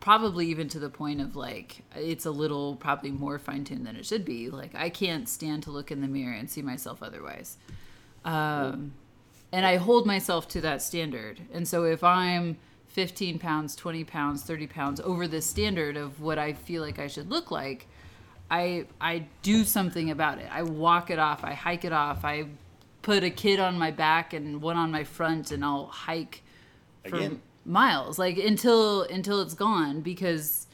[0.00, 3.96] probably even to the point of like, it's a little probably more fine tuned than
[3.96, 4.50] it should be.
[4.50, 7.56] Like, I can't stand to look in the mirror and see myself otherwise.
[8.24, 8.94] Um,
[9.52, 11.40] and I hold myself to that standard.
[11.52, 16.38] And so if I'm 15 pounds, 20 pounds, 30 pounds over this standard of what
[16.38, 17.86] I feel like I should look like,
[18.50, 20.48] I I do something about it.
[20.50, 21.44] I walk it off.
[21.44, 22.24] I hike it off.
[22.24, 22.46] I
[23.02, 26.42] put a kid on my back and one on my front, and I'll hike
[27.08, 27.40] for Again.
[27.64, 30.66] miles, like until until it's gone, because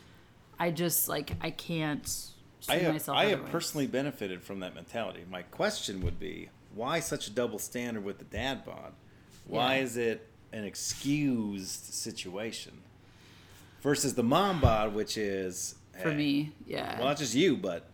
[0.59, 2.29] I just like I can't see
[2.73, 3.19] I have, myself.
[3.19, 5.25] I have personally benefited from that mentality.
[5.31, 8.93] My question would be, why such a double standard with the dad bod?
[9.47, 9.83] Why Yeah.
[9.83, 12.73] is it an excused situation
[13.83, 16.53] versus the mom bod, which is for hey, me.
[16.67, 16.99] Yeah.
[16.99, 17.87] Well, not just you, but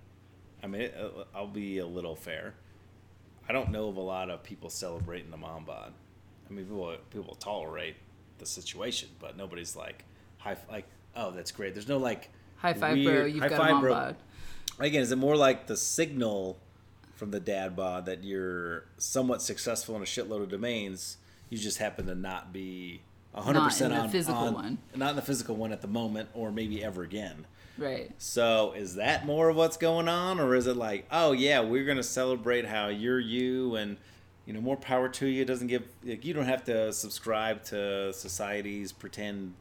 [0.62, 2.54] I mean, it, uh, I'll be a little fair.
[3.48, 5.92] I don't know of a lot of people celebrating the mom bod.
[6.48, 7.96] I mean, people people tolerate
[8.38, 10.04] the situation, but nobody's like
[10.38, 10.86] high like,
[11.16, 11.74] oh, that's great.
[11.74, 13.24] There's no like High five, bro.
[13.24, 13.94] You've high got five, a mom bro.
[13.94, 14.16] bod.
[14.78, 16.58] Again, is it more like the signal
[17.14, 21.16] from the dad bod that you're somewhat successful in a shitload of domains?
[21.48, 23.00] You just happen to not be
[23.34, 24.78] 100% Not in the on physical on- one.
[24.94, 27.46] Not in the physical one at the moment, or maybe ever again.
[27.81, 28.12] Right.
[28.19, 31.85] So is that more of what's going on, or is it like, oh yeah, we're
[31.85, 33.97] gonna celebrate how you're you, and
[34.47, 35.43] you know, more power to you.
[35.43, 39.55] It doesn't give like, you don't have to subscribe to society's pretend,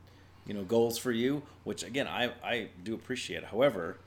[0.45, 1.43] you know, goals for you.
[1.63, 3.43] Which again, I I do appreciate.
[3.45, 3.97] However,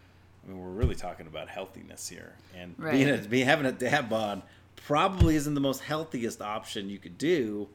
[0.44, 3.30] I mean, we're really talking about healthiness here, and being a, Right.
[3.30, 4.42] be having a dad bod
[4.76, 7.68] probably isn't the most healthiest option you could do,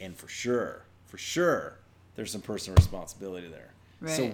[0.00, 1.78] and for sure, for sure,
[2.14, 3.72] there's some personal responsibility there.
[4.00, 4.12] Right.
[4.12, 4.32] so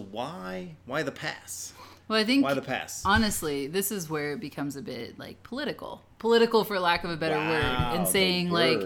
[0.00, 1.72] why why the pass?
[2.08, 3.02] Well, I think Why the pass?
[3.04, 7.16] honestly, this is where it becomes a bit like political, political for lack of a
[7.16, 8.82] better word, and saying like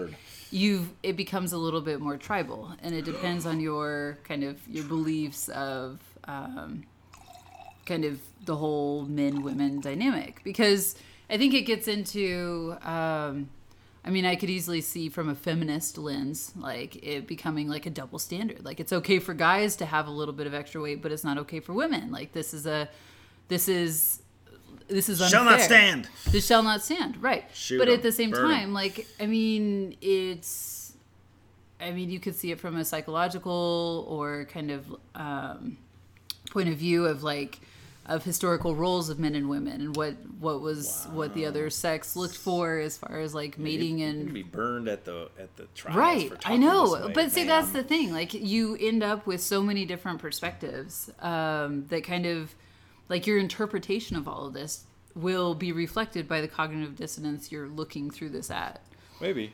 [0.51, 4.59] you've it becomes a little bit more tribal, and it depends on your kind of
[4.67, 6.83] your beliefs of um,
[7.85, 10.95] kind of the whole men women dynamic because
[11.27, 12.75] I think it gets into.
[12.83, 13.49] Um,
[14.05, 17.89] I mean, I could easily see from a feminist lens, like it becoming like a
[17.89, 18.63] double standard.
[18.63, 21.23] Like it's okay for guys to have a little bit of extra weight, but it's
[21.23, 22.11] not okay for women.
[22.11, 22.87] Like this is a,
[23.47, 24.21] this is,
[24.87, 25.39] this is unfair.
[25.39, 26.07] Shall not stand.
[26.29, 27.19] This shall not stand.
[27.21, 27.45] Right.
[27.55, 30.93] Shoot but at the same time, like I mean, it's,
[31.81, 35.77] I mean, you could see it from a psychological or kind of um,
[36.51, 37.59] point of view of like
[38.07, 42.15] of historical roles of men and women and what what was what the other sex
[42.15, 45.65] looked for as far as like mating You'd and be burned at the at the
[45.73, 45.97] trials.
[45.97, 49.85] right i know but see that's the thing like you end up with so many
[49.85, 52.53] different perspectives um, that kind of
[53.09, 54.83] like your interpretation of all of this
[55.15, 58.81] will be reflected by the cognitive dissonance you're looking through this at
[59.19, 59.53] maybe.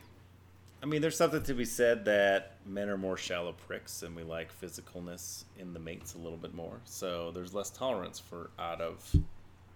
[0.82, 4.24] I mean, there's something to be said that men are more shallow pricks, and we
[4.24, 6.80] like physicalness in the mates a little bit more.
[6.84, 9.14] So there's less tolerance for out of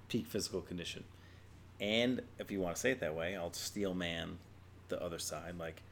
[0.08, 1.04] peak physical condition.
[1.80, 4.38] And if you want to say it that way, I'll steel man
[4.88, 5.58] the other side.
[5.58, 5.82] Like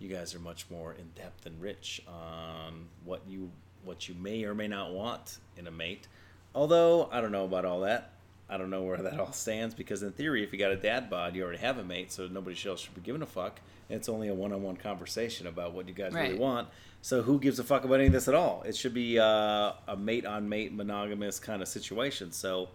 [0.00, 3.50] you guys are much more in depth and rich on what you
[3.84, 6.08] what you may or may not want in a mate.
[6.54, 8.13] Although I don't know about all that.
[8.48, 11.08] I don't know where that all stands because in theory, if you got a dad
[11.08, 13.60] bod, you already have a mate, so nobody else should be giving a fuck.
[13.88, 16.68] And it's only a one-on-one conversation about what you guys really want.
[17.02, 18.62] So who gives a fuck about any of this at all?
[18.66, 22.32] It should be uh, a mate-on-mate monogamous kind of situation.
[22.32, 22.68] So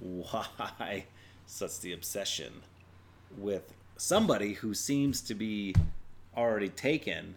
[0.00, 1.06] why
[1.46, 2.52] such the obsession
[3.36, 5.74] with somebody who seems to be
[6.36, 7.34] already taken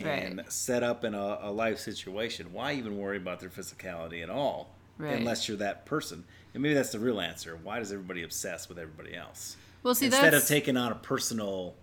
[0.00, 2.52] and set up in a, a life situation?
[2.52, 4.70] Why even worry about their physicality at all?
[4.98, 5.14] Right.
[5.14, 6.24] Unless you're that person.
[6.58, 7.56] And maybe that's the real answer.
[7.62, 9.56] Why does everybody obsess with everybody else?
[9.84, 11.76] well see Instead that's of taking on a personal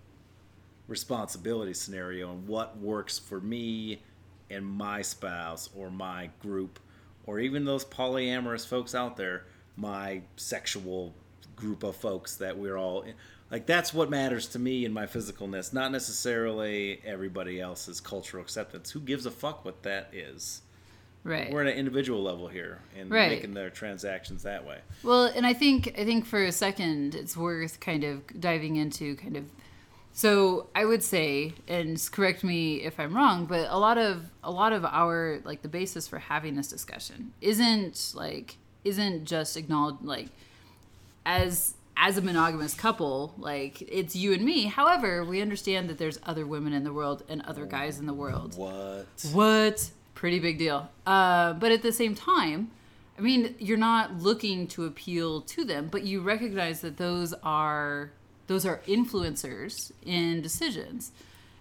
[0.86, 4.02] responsibility scenario and what works for me
[4.50, 6.78] and my spouse or my group
[7.24, 11.14] or even those polyamorous folks out there, my sexual
[11.56, 13.14] group of folks that we're all in.
[13.50, 18.90] like that's what matters to me and my physicalness, not necessarily everybody else's cultural acceptance.
[18.90, 20.60] Who gives a fuck what that is?
[21.26, 23.30] Right We're at an individual level here and Right.
[23.30, 24.78] making their transactions that way.
[25.02, 29.16] Well, and I think I think for a second it's worth kind of diving into
[29.16, 29.44] kind of
[30.12, 34.50] so I would say and correct me if I'm wrong, but a lot of a
[34.50, 40.02] lot of our like the basis for having this discussion isn't like isn't just acknowledged
[40.04, 40.28] like
[41.24, 44.66] as as a monogamous couple, like it's you and me.
[44.66, 48.12] However, we understand that there's other women in the world and other guys in the
[48.12, 48.54] world.
[48.56, 49.06] What?
[49.32, 49.90] What?
[50.26, 50.90] Pretty big deal.
[51.06, 52.72] Uh, but at the same time,
[53.16, 58.10] I mean, you're not looking to appeal to them, but you recognize that those are
[58.48, 61.12] those are influencers in decisions.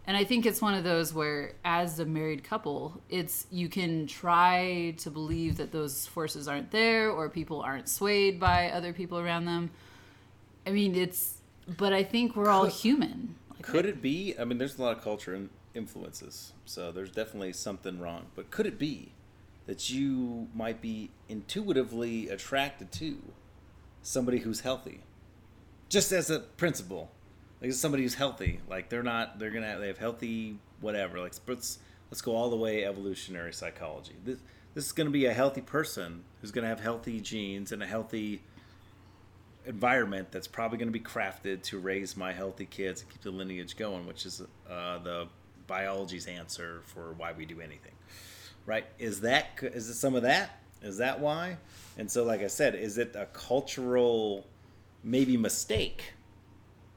[0.08, 4.08] And I think it's one of those where as a married couple, it's you can
[4.08, 9.19] try to believe that those forces aren't there or people aren't swayed by other people
[9.19, 9.69] around them.
[10.65, 11.38] I mean, it's
[11.78, 13.36] but I think we're all human.
[13.51, 14.34] Like, Could it be?
[14.39, 18.27] I mean, there's a lot of culture and influences, so there's definitely something wrong.
[18.35, 19.11] But could it be
[19.65, 23.17] that you might be intuitively attracted to
[24.01, 25.01] somebody who's healthy,
[25.89, 27.11] just as a principle?
[27.61, 31.19] Like somebody who's healthy, like they're not, they're gonna, have, they have healthy whatever.
[31.19, 31.79] Like let's
[32.11, 34.13] let's go all the way evolutionary psychology.
[34.23, 34.39] This
[34.73, 38.41] this is gonna be a healthy person who's gonna have healthy genes and a healthy
[39.65, 43.31] environment that's probably going to be crafted to raise my healthy kids and keep the
[43.31, 45.27] lineage going, which is uh, the
[45.67, 47.93] biology's answer for why we do anything.
[48.65, 48.86] Right?
[48.97, 50.60] Is that is it some of that?
[50.82, 51.58] Is that why?
[51.97, 54.45] And so, like I said, is it a cultural
[55.04, 56.13] maybe mistake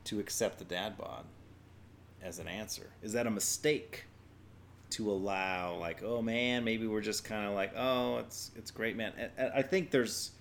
[0.05, 1.25] to accept the dad bod
[2.23, 2.91] as an answer?
[3.03, 4.05] Is that a mistake
[4.91, 8.97] to allow like, oh man, maybe we're just kind of like, oh, it's it's great,
[8.97, 9.13] man.
[9.55, 10.33] I think there's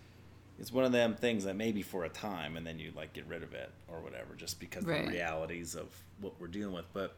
[0.60, 3.28] it's one of them things that maybe for a time and then you like get
[3.28, 5.02] rid of it or whatever just because right.
[5.02, 5.88] of the realities of
[6.20, 7.16] what we're dealing with but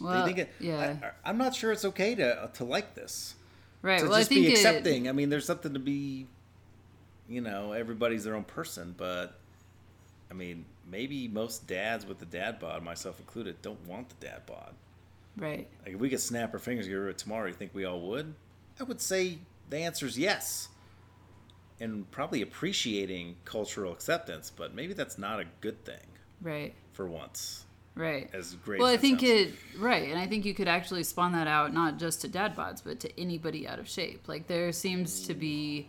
[0.00, 0.96] well, think it, yeah.
[1.24, 3.34] I, am not sure it's okay to uh, to like this
[3.82, 6.26] right to well, just I think be accepting it, i mean there's something to be
[7.28, 9.38] you know everybody's their own person but
[10.30, 14.42] i mean maybe most dads with the dad bod myself included don't want the dad
[14.46, 14.74] bod
[15.36, 17.54] right like if we could snap our fingers and get rid of it tomorrow you
[17.54, 18.34] think we all would
[18.80, 19.38] i would say
[19.70, 20.68] the answer is yes
[21.80, 26.06] and probably appreciating cultural acceptance, but maybe that's not a good thing.
[26.40, 26.74] Right.
[26.92, 27.64] For once.
[27.98, 28.30] Right.
[28.32, 28.78] As great.
[28.78, 29.32] Well, as I think sounds.
[29.32, 32.54] it right, and I think you could actually spawn that out not just to dad
[32.54, 34.28] bods, but to anybody out of shape.
[34.28, 35.88] Like there seems to be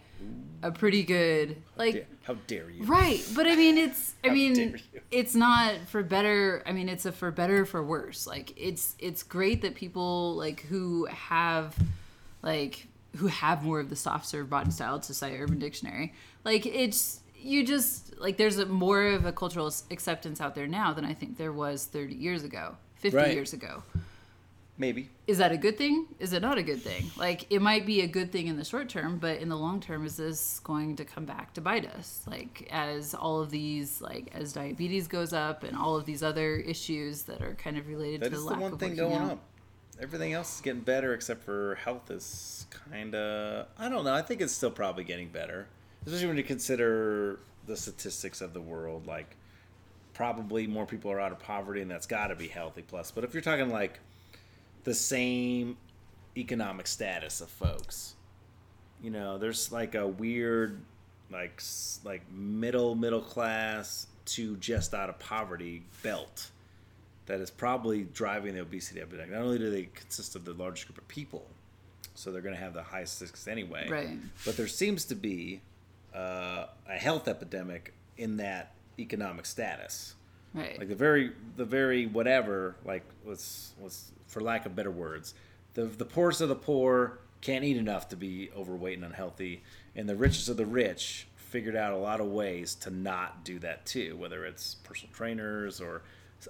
[0.63, 2.07] a pretty good like.
[2.23, 2.83] How dare you?
[2.83, 4.15] Right, but I mean, it's.
[4.23, 6.63] I mean, it's not for better.
[6.65, 8.25] I mean, it's a for better for worse.
[8.25, 11.75] Like it's it's great that people like who have
[12.41, 16.13] like who have more of the soft serve body style to cite Urban Dictionary.
[16.43, 20.93] Like it's you just like there's a, more of a cultural acceptance out there now
[20.93, 23.33] than I think there was 30 years ago, 50 right.
[23.33, 23.83] years ago.
[24.77, 25.09] Maybe.
[25.27, 26.07] Is that a good thing?
[26.19, 27.11] Is it not a good thing?
[27.17, 29.81] Like it might be a good thing in the short term, but in the long
[29.81, 32.21] term is this going to come back to bite us?
[32.25, 36.55] Like as all of these like as diabetes goes up and all of these other
[36.55, 39.15] issues that are kind of related that to the lack the one of thing going
[39.15, 39.31] out.
[39.31, 39.39] up
[40.01, 44.13] everything else is getting better except for health is kind of I don't know.
[44.13, 45.67] I think it's still probably getting better,
[46.05, 49.07] especially when you consider the statistics of the world.
[49.07, 49.35] Like
[50.13, 53.11] probably more people are out of poverty, and that's got to be healthy plus.
[53.11, 53.99] But if you're talking like
[54.83, 55.77] the same
[56.37, 58.15] economic status of folks,
[59.01, 60.81] you know, there's like a weird
[61.31, 61.61] like
[62.03, 66.51] like middle middle class to just out of poverty belt
[67.27, 69.31] that is probably driving the obesity epidemic.
[69.31, 71.45] Not only do they consist of the largest group of people,
[72.15, 74.09] so they're going to have the highest statistics anyway, right.
[74.45, 75.61] but there seems to be
[76.13, 80.15] uh, a health epidemic in that economic status.
[80.53, 80.77] Right.
[80.79, 82.75] Like the very, the very whatever.
[82.83, 85.33] Like let's, let's for lack of better words,
[85.73, 89.63] the the poorest of the poor can't eat enough to be overweight and unhealthy,
[89.95, 93.59] and the richest of the rich figured out a lot of ways to not do
[93.59, 94.15] that too.
[94.17, 96.03] Whether it's personal trainers or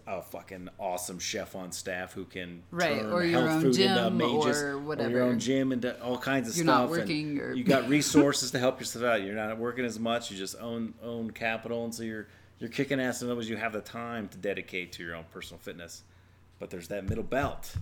[0.08, 3.74] a fucking awesome chef on staff who can right turn or your health own food
[3.74, 6.82] gym into mages, or whatever or your own gym into all kinds of you're stuff.
[6.82, 7.54] not working or...
[7.54, 9.24] you got resources to help yourself out.
[9.24, 10.32] You're not working as much.
[10.32, 12.28] You just own own capital, and so you're
[12.60, 13.22] you're kicking ass.
[13.22, 16.04] In other words, you have the time to dedicate to your own personal fitness.
[16.60, 17.74] But there's that middle belt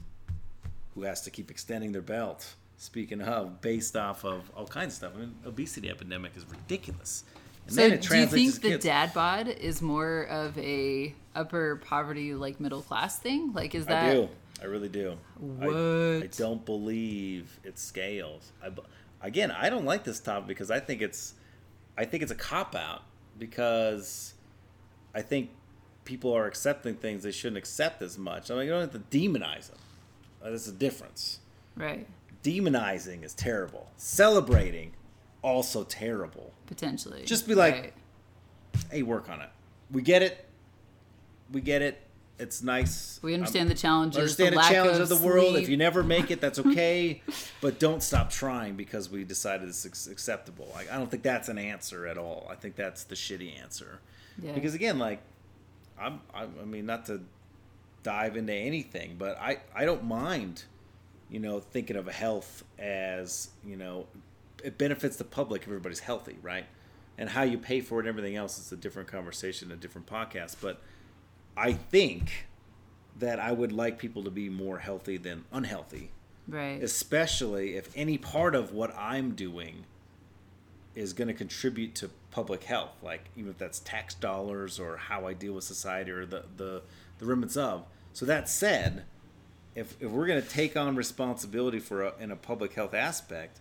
[0.94, 2.56] who has to keep extending their belt.
[2.78, 5.14] Speaking of, based off of all kinds of stuff.
[5.16, 7.24] I mean, obesity epidemic is ridiculous.
[7.68, 12.60] And so, do you think the dad bod is more of a upper poverty, like
[12.60, 13.54] middle class thing?
[13.54, 14.10] Like, is that?
[14.10, 14.30] I do.
[14.62, 15.18] I really do.
[15.38, 15.76] What?
[15.76, 18.52] I, I don't believe it scales.
[18.64, 18.72] I,
[19.22, 21.34] again, I don't like this topic because I think it's,
[21.98, 23.04] I think it's a cop out
[23.38, 24.34] because,
[25.14, 25.50] I think
[26.06, 28.50] people are accepting things they shouldn't accept as much.
[28.50, 29.80] I mean, you don't have to demonize them.
[30.44, 31.40] That's a difference.
[31.76, 32.08] Right.
[32.44, 33.90] Demonizing is terrible.
[33.98, 34.94] Celebrating
[35.42, 36.54] also terrible.
[36.66, 37.24] Potentially.
[37.26, 37.94] Just be like, right.
[38.92, 39.50] hey, work on it.
[39.92, 40.46] We get it.
[41.52, 42.02] We get it.
[42.40, 43.20] It's nice.
[43.24, 44.18] We um, understand I'm, the challenges.
[44.20, 45.56] Understand the, the challenge of, of, the world.
[45.56, 47.24] If you never make it, that's okay.
[47.62, 50.70] but don't stop trying because we decided it's acceptable.
[50.76, 52.48] Like, I don't think that's an answer at all.
[52.50, 54.00] I think that's the shitty answer.
[54.42, 54.52] Yeah.
[54.52, 55.20] Because again, like,
[56.00, 57.22] I'm, I, I mean, not to
[58.04, 60.64] dive into anything, but I, I don't mind,
[61.32, 64.06] you know, thinking of health as, you know,
[64.64, 66.66] it benefits the public if everybody's healthy, right?
[67.18, 70.08] And how you pay for it and everything else is a different conversation, a different
[70.08, 70.58] podcast.
[70.62, 70.82] But
[71.56, 72.46] I think
[73.18, 76.12] that I would like people to be more healthy than unhealthy,
[76.48, 76.82] Right.
[76.84, 79.86] especially if any part of what I'm doing
[80.94, 85.26] is going to contribute to public health, like even if that's tax dollars or how
[85.28, 86.82] I deal with society or the the,
[87.20, 87.86] the remnants of.
[88.14, 89.06] So that said,
[89.76, 93.60] if, if we're going to take on responsibility for a, in a public health aspect,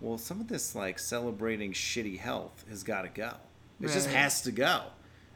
[0.00, 3.32] well, some of this like celebrating shitty health has got to go.
[3.80, 4.82] It just has to go.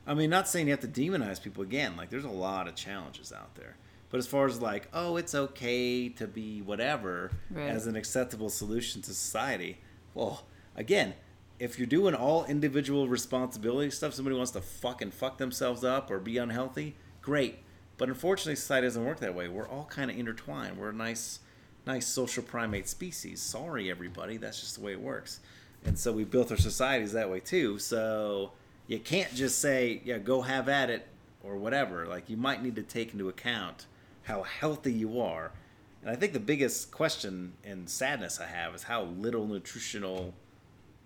[0.07, 1.96] I mean, not saying you have to demonize people again.
[1.96, 3.77] Like, there's a lot of challenges out there.
[4.11, 7.68] But as far as like, oh, it's okay to be whatever Right.
[7.70, 9.79] as an acceptable solution to society,
[10.12, 10.44] well,
[10.77, 11.14] again,
[11.61, 16.18] if you're doing all individual responsibility stuff, somebody wants to fucking fuck themselves up or
[16.18, 17.61] be unhealthy, great.
[17.96, 19.46] But unfortunately, society doesn't work that way.
[19.46, 20.77] We're all kind of intertwined.
[20.79, 21.38] We're a nice,
[21.87, 23.40] nice social primate species.
[23.40, 24.37] Sorry, everybody.
[24.37, 25.40] That's just the way it works.
[25.85, 27.79] And so we built our societies that way too.
[27.79, 28.53] So
[28.87, 31.07] you can't just say, yeah, go have at it
[31.42, 32.07] or whatever.
[32.07, 33.87] Like you might need to take into account
[34.25, 35.53] how healthy you are.
[36.03, 40.35] And I think the biggest question and sadness I have is how little nutritional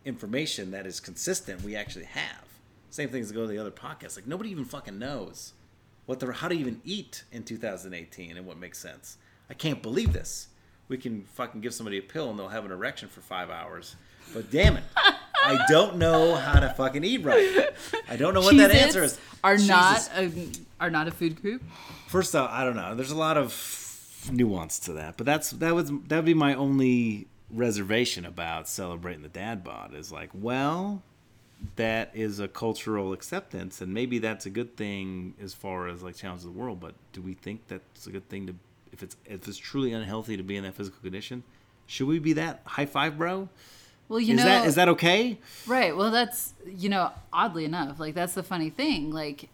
[0.05, 2.45] information that is consistent we actually have.
[2.91, 4.17] Same thing as go to the other podcasts.
[4.17, 5.53] Like nobody even fucking knows
[6.07, 9.19] what the how to even eat in 2018 and what makes sense.
[9.51, 10.49] I can't believe this.
[10.89, 13.97] We can fucking give somebody a pill and they'll have an erection for five hours.
[14.33, 17.71] But damn it, I don't know how to fucking eat right.
[18.09, 19.19] I don't know what that answer is.
[19.43, 19.69] Are Jesus.
[19.69, 20.49] not a,
[20.81, 21.63] are not a food group.
[22.09, 22.95] First off, I don't know.
[22.95, 26.55] There's a lot of nuance to that, but that's that was that would be my
[26.55, 31.03] only reservation about celebrating the dad bod is like, well,
[31.77, 36.17] that is a cultural acceptance, and maybe that's a good thing as far as like
[36.17, 36.81] challenges of the world.
[36.81, 38.55] But do we think that's a good thing to
[38.93, 41.43] if it's if it's truly unhealthy to be in that physical condition?
[41.87, 43.49] Should we be that high five, bro?
[44.09, 45.39] Well, you know is know, that is that okay?
[45.67, 45.97] Right.
[45.97, 49.11] Well, that's you know, oddly enough, like that's the funny thing.
[49.11, 49.49] Like,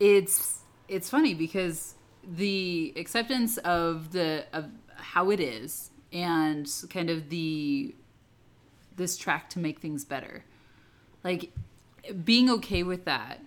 [0.00, 7.28] it's it's funny because the acceptance of the of how it is and kind of
[7.30, 7.94] the
[8.96, 10.44] this track to make things better,
[11.22, 11.52] like
[12.24, 13.40] being okay with that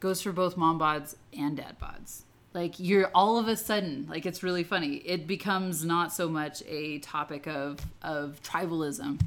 [0.00, 2.22] goes for both mom bods and dad bods.
[2.54, 4.96] Like you're all of a sudden, like it's really funny.
[4.98, 9.20] It becomes not so much a topic of of tribalism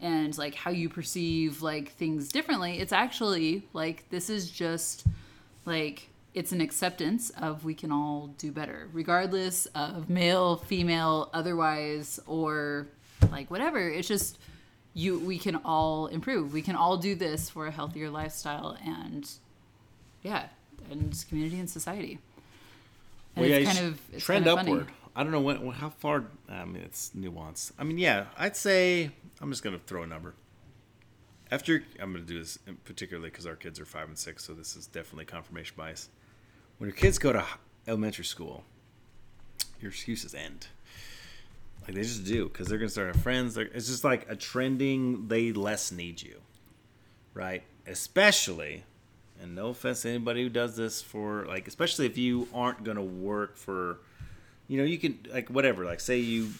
[0.00, 2.80] and like how you perceive like things differently.
[2.80, 5.06] It's actually like this is just
[5.64, 12.18] like it's an acceptance of we can all do better, regardless of male, female, otherwise,
[12.26, 12.88] or
[13.30, 13.88] like whatever.
[13.88, 14.38] It's just
[14.92, 16.52] you we can all improve.
[16.52, 19.30] We can all do this for a healthier lifestyle and
[20.22, 20.46] yeah,
[20.90, 22.18] and community and society.
[23.36, 24.86] And well, it's you kind of trend kind of upward.
[24.86, 24.96] Funny.
[25.14, 26.24] I don't know when, how far.
[26.48, 27.72] I mean, it's nuanced.
[27.78, 30.34] I mean, yeah, I'd say I'm just gonna throw a number.
[31.50, 34.54] After I'm gonna do this in particularly because our kids are five and six, so
[34.54, 36.08] this is definitely confirmation bias.
[36.78, 37.44] When your kids go to
[37.86, 38.64] elementary school,
[39.80, 40.68] your excuses end.
[41.82, 43.54] Like they just do because they're gonna start have friends.
[43.54, 45.28] They're, it's just like a trending.
[45.28, 46.40] They less need you,
[47.34, 47.64] right?
[47.86, 48.84] Especially,
[49.42, 53.02] and no offense to anybody who does this for like, especially if you aren't gonna
[53.02, 53.98] work for,
[54.68, 55.84] you know, you can like whatever.
[55.84, 56.50] Like say you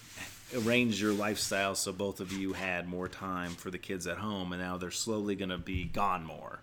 [0.55, 4.53] arrange your lifestyle so both of you had more time for the kids at home,
[4.53, 6.61] and now they're slowly gonna be gone more,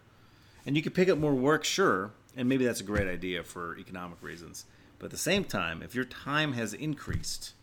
[0.66, 3.78] and you can pick up more work, sure, and maybe that's a great idea for
[3.78, 4.66] economic reasons.
[5.00, 7.54] But at the same time, if your time has increased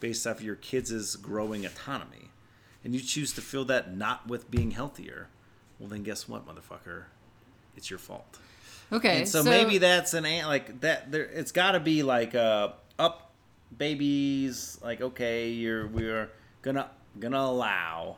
[0.00, 2.30] based off of your kids' growing autonomy,
[2.84, 5.28] and you choose to fill that not with being healthier,
[5.78, 7.04] well then guess what, motherfucker?
[7.76, 8.38] It's your fault.
[8.92, 11.10] Okay, And so, maybe that's an an- like that.
[11.10, 13.32] There, it's got to be like uh, up
[13.76, 14.78] babies.
[14.82, 16.30] Like okay, you're we're
[16.62, 18.16] gonna gonna allow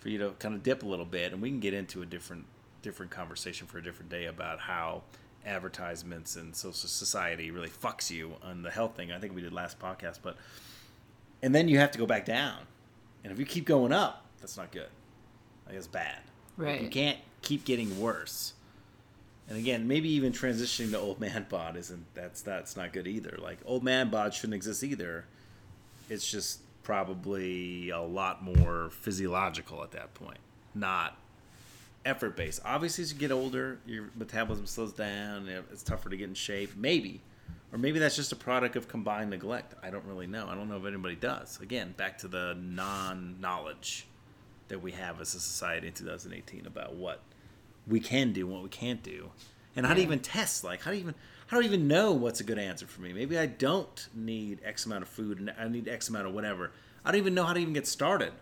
[0.00, 2.06] for you to kind of dip a little bit, and we can get into a
[2.06, 2.46] different
[2.82, 5.02] different conversation for a different day about how
[5.46, 9.12] advertisements and social society really fucks you on the health thing.
[9.12, 10.36] I think we did last podcast, but
[11.42, 12.58] and then you have to go back down,
[13.22, 14.88] and if you keep going up, that's not good.
[15.66, 16.18] Like it's bad.
[16.56, 18.52] Like, you can't keep getting worse.
[19.48, 23.38] And again, maybe even transitioning to old man bod isn't that's that's not good either.
[23.40, 25.26] Like old man bod shouldn't exist either.
[26.08, 30.38] It's just probably a lot more physiological at that point,
[30.74, 31.16] not
[32.04, 32.60] effort based.
[32.64, 35.48] Obviously, as you get older, your metabolism slows down.
[35.72, 36.76] It's tougher to get in shape.
[36.76, 37.20] Maybe,
[37.72, 39.74] or maybe that's just a product of combined neglect.
[39.82, 40.46] I don't really know.
[40.48, 41.60] I don't know if anybody does.
[41.60, 44.06] Again, back to the non knowledge
[44.68, 47.20] that we have as a society in 2018 about what
[47.86, 49.30] we can do and what we can't do
[49.76, 51.14] and how to even test like how do you even
[51.48, 54.60] how do I even know what's a good answer for me maybe i don't need
[54.64, 56.70] x amount of food and i need x amount of whatever
[57.04, 58.32] i don't even know how to even get started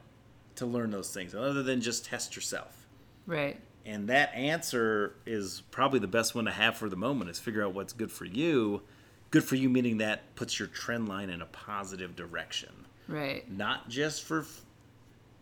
[0.57, 2.87] to learn those things other than just test yourself?
[3.27, 3.59] Right.
[3.85, 7.65] And that answer is probably the best one to have for the moment is figure
[7.65, 8.83] out what's good for you.
[9.31, 12.87] Good for you meaning that puts your trend line in a positive direction.
[13.09, 13.51] Right.
[13.51, 14.63] Not just for f-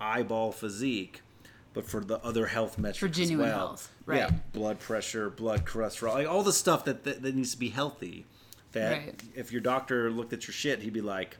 [0.00, 1.22] eyeball physique,
[1.72, 3.66] but for the other health metrics genuine as well.
[3.68, 4.18] health, right.
[4.18, 7.70] Yeah, blood pressure, blood cholesterol, like all the stuff that, that, that needs to be
[7.70, 8.26] healthy.
[8.72, 9.22] That Right.
[9.34, 11.36] if your doctor looked at your shit, he'd be like,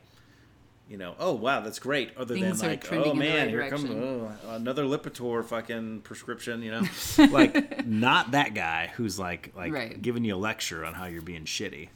[0.89, 2.11] you know, oh wow, that's great.
[2.17, 6.61] Other Things than like, oh man, right here comes oh, another Lipitor fucking prescription.
[6.61, 6.81] You know,
[7.29, 10.01] like not that guy who's like like Right.
[10.01, 11.87] giving you a lecture on how you're being shitty.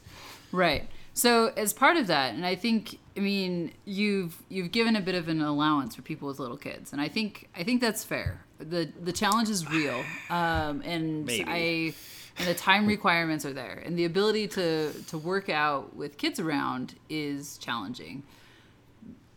[0.52, 0.88] Right.
[1.12, 5.14] So as part of that, and I think, I mean, you've you've given a bit
[5.14, 8.44] of an allowance for people with little kids, and I think I think that's fair.
[8.58, 11.44] the The challenge is real, um, and Maybe.
[11.46, 11.94] I
[12.38, 16.38] and the time requirements are there, and the ability to to work out with kids
[16.38, 18.22] around is challenging.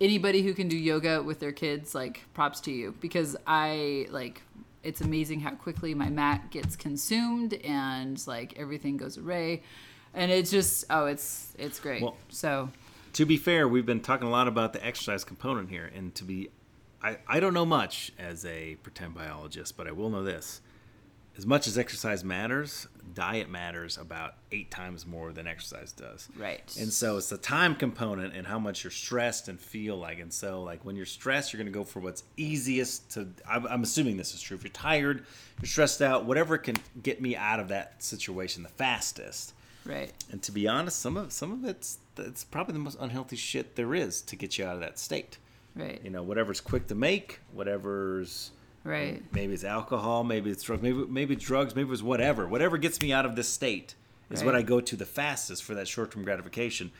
[0.01, 4.41] Anybody who can do yoga with their kids, like props to you, because I like.
[4.81, 9.61] It's amazing how quickly my mat gets consumed and like everything goes away
[10.13, 12.69] and it's just oh it's it's great Well- so
[13.13, 16.23] to be fair, we've been talking a lot about the exercise component here, and to
[16.23, 16.49] be,
[17.01, 20.61] I, I don't know much as a pretend biologist, but I will know this:
[21.39, 26.27] as much as exercise matters, diet matters about eight times more than exercise does.
[26.37, 30.19] right And so it's the time component and how much you're stressed and feel like.
[30.19, 33.27] And so, like when you're stressed, you're going to go for what's easiest to.
[33.49, 34.57] I'm, I'm assuming this is true.
[34.57, 35.25] If you're tired,
[35.61, 39.53] you're stressed out, whatever can get me out of that situation the fastest.
[39.85, 43.35] right And to be honest, some of some of it's it's probably the most unhealthy
[43.35, 45.37] shit there is to get you out of that state.
[45.75, 48.51] right You know, whatever's quick to make, whatever's
[48.85, 52.47] right maybe it's alcohol, maybe it's drugs, maybe maybe it's drugs, maybe it's whatever.
[52.47, 53.95] Whatever gets me out of this state
[54.29, 56.91] is what I go to the fastest for that short-term gratification.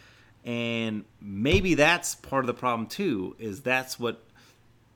[0.46, 3.36] And maybe that's part of the problem too.
[3.40, 4.24] Is that's what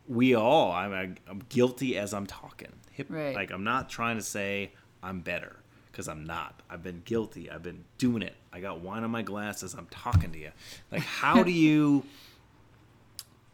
[0.07, 0.71] we all.
[0.71, 2.71] I'm, I'm guilty as I'm talking.
[2.91, 3.36] Hip, Right.
[3.36, 5.62] Like I'm not trying to say I'm better
[5.93, 6.61] because I'm not.
[6.69, 7.49] I've been guilty.
[7.49, 8.35] I've been doing it.
[8.51, 10.51] I got wine on my glass as I'm talking to you.
[10.91, 12.03] Like how do you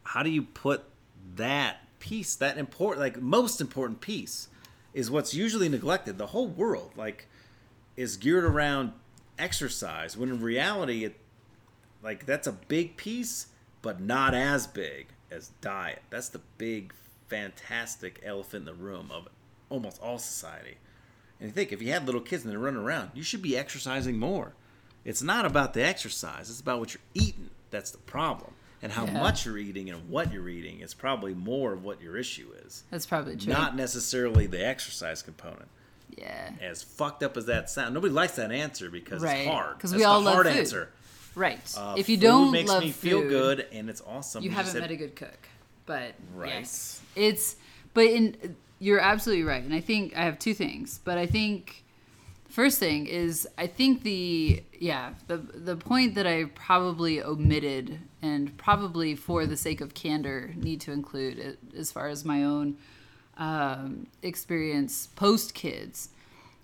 [0.03, 0.83] how do you put
[1.35, 4.47] that piece, that important, like most important piece,
[4.93, 6.17] is what's usually neglected.
[6.17, 7.27] The whole world, like,
[7.95, 8.93] is geared around
[9.37, 11.15] exercise, when in reality, it,
[12.01, 13.47] like, that's a big piece,
[13.81, 16.01] but not as big as diet.
[16.09, 16.93] That's the big,
[17.27, 19.27] fantastic elephant in the room of
[19.69, 20.77] almost all society.
[21.39, 23.57] And you think if you have little kids and they're running around, you should be
[23.57, 24.53] exercising more.
[25.05, 27.49] It's not about the exercise; it's about what you're eating.
[27.71, 29.13] That's the problem, and how Yeah.
[29.13, 32.83] much you're eating and what you're eating is probably more of what your issue is,
[32.91, 35.67] that's probably true not necessarily the exercise component.
[36.17, 39.79] yeah As fucked up as that sounds, nobody likes that answer because Right, it's hard.
[39.79, 40.57] 'cause Because we all the love hard food.
[40.57, 40.89] answer.
[41.35, 44.43] right Uh, if you food don't makes love me feel food, good and it's awesome.
[44.43, 45.47] you just haven't said- met a good cook
[45.85, 46.49] but Right.
[46.49, 47.55] yes it's
[47.93, 51.83] but in you're absolutely right and i think i have two things but i think
[52.47, 58.57] first thing is i think the yeah the the point that i probably omitted and
[58.57, 62.75] probably for the sake of candor need to include it, as far as my own
[63.37, 66.09] um, experience post kids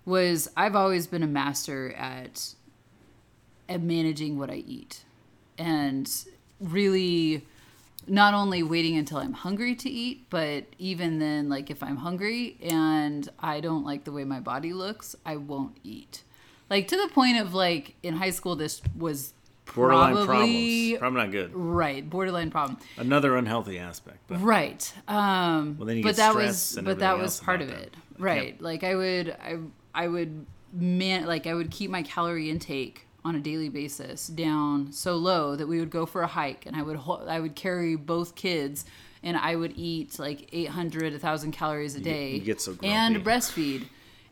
[0.04, 2.54] was i've always been a master at
[3.68, 5.04] at managing what i eat
[5.58, 6.24] and
[6.60, 7.44] really
[8.08, 12.56] not only waiting until I'm hungry to eat, but even then, like if I'm hungry
[12.62, 16.22] and I don't like the way my body looks, I won't eat.
[16.70, 19.32] Like to the point of like in high school, this was
[19.74, 20.98] borderline probably problems.
[20.98, 21.50] Probably not good.
[21.54, 22.78] right borderline problem.
[22.96, 24.18] Another unhealthy aspect.
[24.28, 24.92] But Right.
[25.08, 27.78] Um, Well, then you but get that was but that was part of that.
[27.78, 27.94] it.
[28.18, 28.60] Right.
[28.60, 29.58] Like I would I
[29.94, 34.92] I would man like I would keep my calorie intake on a daily basis down
[34.92, 37.96] so low that we would go for a hike and I would I would carry
[37.96, 38.84] both kids
[39.22, 43.86] and I would eat like 800 1000 calories a day you get so and breastfeed.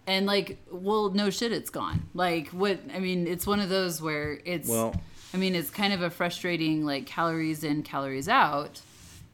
[0.06, 2.02] And like, well, no shit, it's gone.
[2.12, 2.78] Like, what?
[2.94, 4.68] I mean, it's one of those where it's.
[4.68, 4.94] Well-
[5.32, 8.80] I mean, it's kind of a frustrating like calories in, calories out.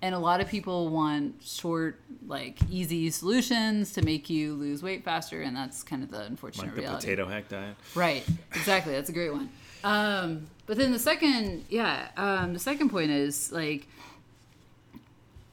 [0.02, 5.04] And a lot of people want short, like easy solutions to make you lose weight
[5.04, 6.86] faster, and that's kind of the unfortunate reality.
[6.86, 7.06] like the reality.
[7.06, 7.76] potato hack diet.
[7.94, 8.26] Right.
[8.54, 8.92] Exactly.
[8.94, 9.50] That's a great one.
[9.84, 13.88] Um, but then the second, yeah, um, the second point is like,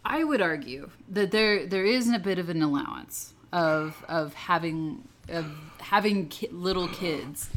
[0.05, 5.03] I would argue that there there is a bit of an allowance of of having
[5.27, 5.45] of
[5.79, 7.49] having ki- little kids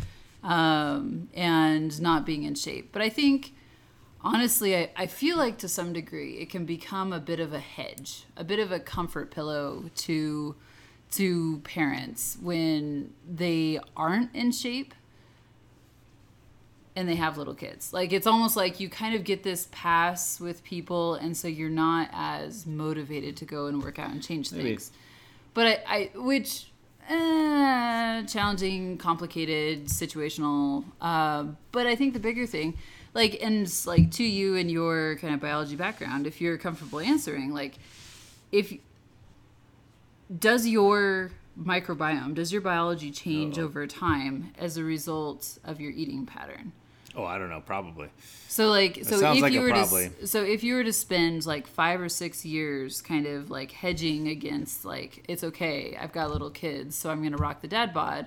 [0.43, 2.91] um, and not being in shape.
[2.93, 3.53] But I think
[4.23, 7.59] honestly, I, I feel like to some degree it can become a bit of a
[7.61, 10.55] hedge, a bit of a comfort pillow to
[11.12, 14.95] to parents when they aren't in shape
[16.95, 17.93] and they have little kids.
[17.93, 21.71] Like it's almost like you kind of get this pass with people, and so you're
[21.71, 24.71] not as motivated to go and work out and change Maybe.
[24.71, 24.93] things.
[25.55, 26.71] But I, I which
[27.09, 30.85] uh, challenging, complicated, situational.
[31.01, 32.77] Uh, but I think the bigger thing,
[33.15, 37.53] like, and like to you and your kind of biology background, if you're comfortable answering,
[37.53, 37.79] like,
[38.53, 38.73] if
[40.39, 43.65] does your microbiome, does your biology change Uh-oh.
[43.65, 46.73] over time as a result of your eating pattern?
[47.17, 47.61] Oh, I don't know.
[47.61, 48.09] Probably.
[48.49, 50.11] So like so if like you were probably.
[50.21, 53.73] to so if you were to spend like 5 or 6 years kind of like
[53.73, 57.69] hedging against like it's okay, I've got little kids, so I'm going to rock the
[57.69, 58.27] dad bod.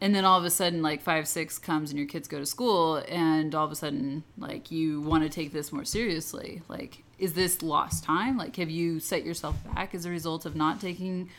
[0.00, 2.46] And then all of a sudden like 5 6 comes and your kids go to
[2.46, 6.62] school and all of a sudden like you want to take this more seriously.
[6.68, 8.36] Like is this lost time?
[8.36, 11.30] Like have you set yourself back as a result of not taking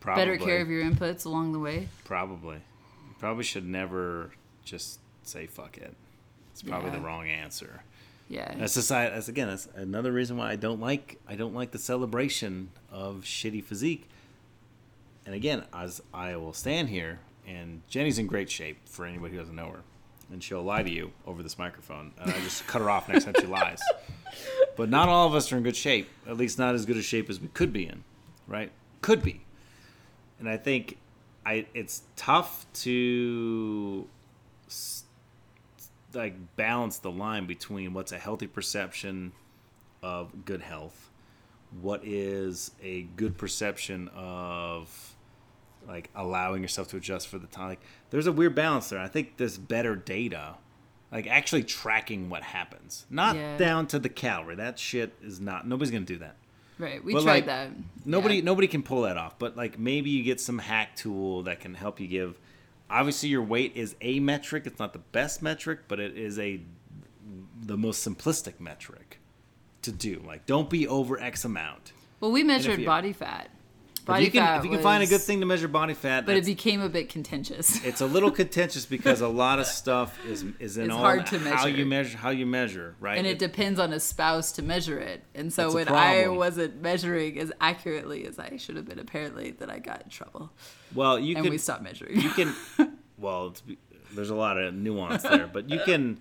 [0.00, 0.20] Probably.
[0.24, 1.88] better care of your inputs along the way?
[2.04, 2.56] Probably.
[2.56, 4.32] You probably should never
[4.64, 5.94] just say fuck it.
[6.52, 6.96] It's probably Yeah.
[6.96, 7.82] the wrong answer.
[8.28, 8.52] Yeah.
[8.56, 9.14] That's society.
[9.14, 9.48] That's again.
[9.48, 11.20] That's another reason why I don't like.
[11.28, 14.08] I don't like the celebration of shitty physique.
[15.26, 17.20] And again, as I will stand here,
[17.50, 19.82] and Jenny's in great shape for anybody who doesn't know her,
[20.32, 23.24] and she'll lie to you over this microphone, and I just cut her off next
[23.24, 23.80] time she lies.
[24.76, 26.08] But not all of us are in good shape.
[26.26, 28.04] At least not as good a shape as we could be in,
[28.46, 28.70] right?
[29.02, 29.44] Could be.
[30.38, 30.96] And I think
[31.44, 34.06] I it's tough to
[36.14, 39.32] like balance the line between what's a healthy perception
[40.02, 41.10] of good health,
[41.82, 45.16] what is a good perception of
[45.86, 47.68] like allowing yourself to adjust for the time.
[47.68, 48.98] Like, there's a weird balance there.
[49.00, 50.54] I think there's better data,
[51.10, 53.56] like actually tracking what happens, not Yeah.
[53.56, 54.56] down to the calorie.
[54.56, 55.66] That shit is not.
[55.66, 56.36] Nobody's gonna do that.
[56.78, 57.02] Right.
[57.04, 57.70] We But, tried like, that.
[58.04, 58.42] Nobody Yeah.
[58.44, 59.38] nobody can pull that off.
[59.38, 62.38] But like maybe you get some hack tool that can help you give.
[62.88, 64.64] Obviously, your weight is a metric.
[64.66, 66.60] It's not the best metric, but it is a
[67.62, 69.18] the most simplistic metric
[69.82, 70.22] to do.
[70.26, 71.92] Like, don't be over X amount.
[72.18, 73.50] Well, we measured body fat.
[74.18, 76.36] If you can, if you can find a good thing to measure body fat, but
[76.36, 77.82] it became a bit contentious.
[77.84, 81.26] it's a little contentious because a lot of stuff is is in It's all hard
[81.26, 81.86] to how you measure.
[81.86, 83.18] measure how you measure right.
[83.18, 85.22] and it depends on a spouse to measure it.
[85.34, 89.70] And so when I wasn't measuring as accurately as I should have been, apparently, that
[89.70, 90.50] I got in trouble,
[90.94, 92.20] well, you can and could we stopped measuring.
[92.20, 92.54] you can
[93.18, 93.62] well it's,
[94.14, 96.18] there's a lot of nuance there but you can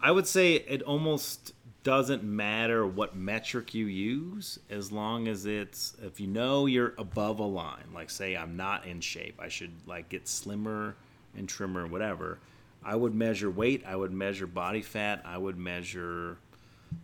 [0.00, 1.52] i would say it almost
[1.82, 7.38] doesn't matter what metric you use as long as it's if you know you're above
[7.40, 10.94] a line like say i'm not in shape i should like get slimmer
[11.36, 12.38] and trimmer whatever
[12.84, 16.36] i would measure weight i would measure body fat i would measure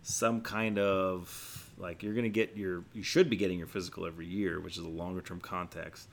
[0.03, 4.27] some kind of like you're gonna get your you should be getting your physical every
[4.27, 6.07] year which is a longer term context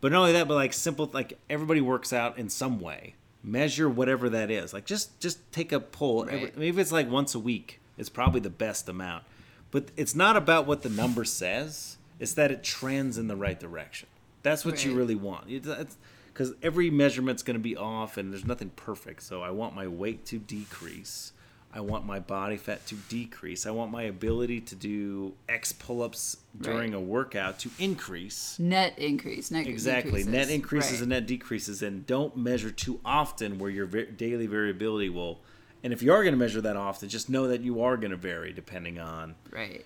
[0.00, 3.16] but not only that, but like simple, like everybody works out in some way.
[3.44, 4.72] Measure whatever that is.
[4.72, 6.22] Like just just take a poll.
[6.22, 6.56] Every- Right.
[6.56, 7.79] Maybe it's like once a week.
[8.00, 9.24] It's probably the best amount.
[9.70, 11.98] But it's not about what the number says.
[12.18, 14.08] It's that it trends in the right direction.
[14.42, 15.46] That's what you really want.
[15.46, 19.22] Because every measurement's going to be off, and there's nothing perfect.
[19.22, 21.32] So I want my weight to decrease.
[21.72, 23.64] I want my body fat to decrease.
[23.64, 26.96] I want my ability to do X pull-ups during Right.
[26.96, 28.58] a workout to increase.
[28.58, 29.52] net increase.
[29.52, 30.10] Net Exactly.
[30.24, 30.32] decreases.
[30.32, 31.00] Net increases Right.
[31.02, 35.38] and net decreases, and don't measure too often where your daily variability will.
[35.82, 38.10] And if you are going to measure that often, just know that you are going
[38.10, 39.84] to vary depending on Right.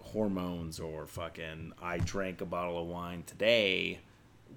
[0.00, 1.72] hormones or fucking.
[1.80, 4.00] I drank a bottle of wine today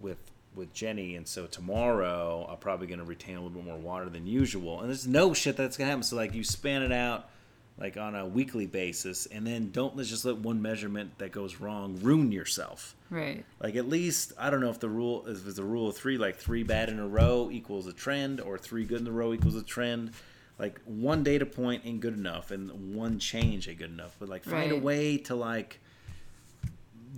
[0.02, 0.18] with
[0.56, 4.10] with Jenny, and so tomorrow I'm probably going to retain a little bit more water
[4.10, 4.80] than usual.
[4.80, 6.04] And there's no shit that's going to happen.
[6.04, 7.30] So like you span it out
[7.78, 11.60] like on a weekly basis, and then don't let's just let one measurement that goes
[11.60, 12.96] wrong ruin yourself.
[13.10, 13.44] Right.
[13.62, 16.38] Like at least I don't know if the rule is a rule of three, like
[16.38, 19.56] three bad in a row equals a trend, or three good in a row equals
[19.56, 20.12] a trend.
[20.58, 24.16] Like one data point ain't good enough, and one change ain't good enough.
[24.20, 25.80] But like find a way to like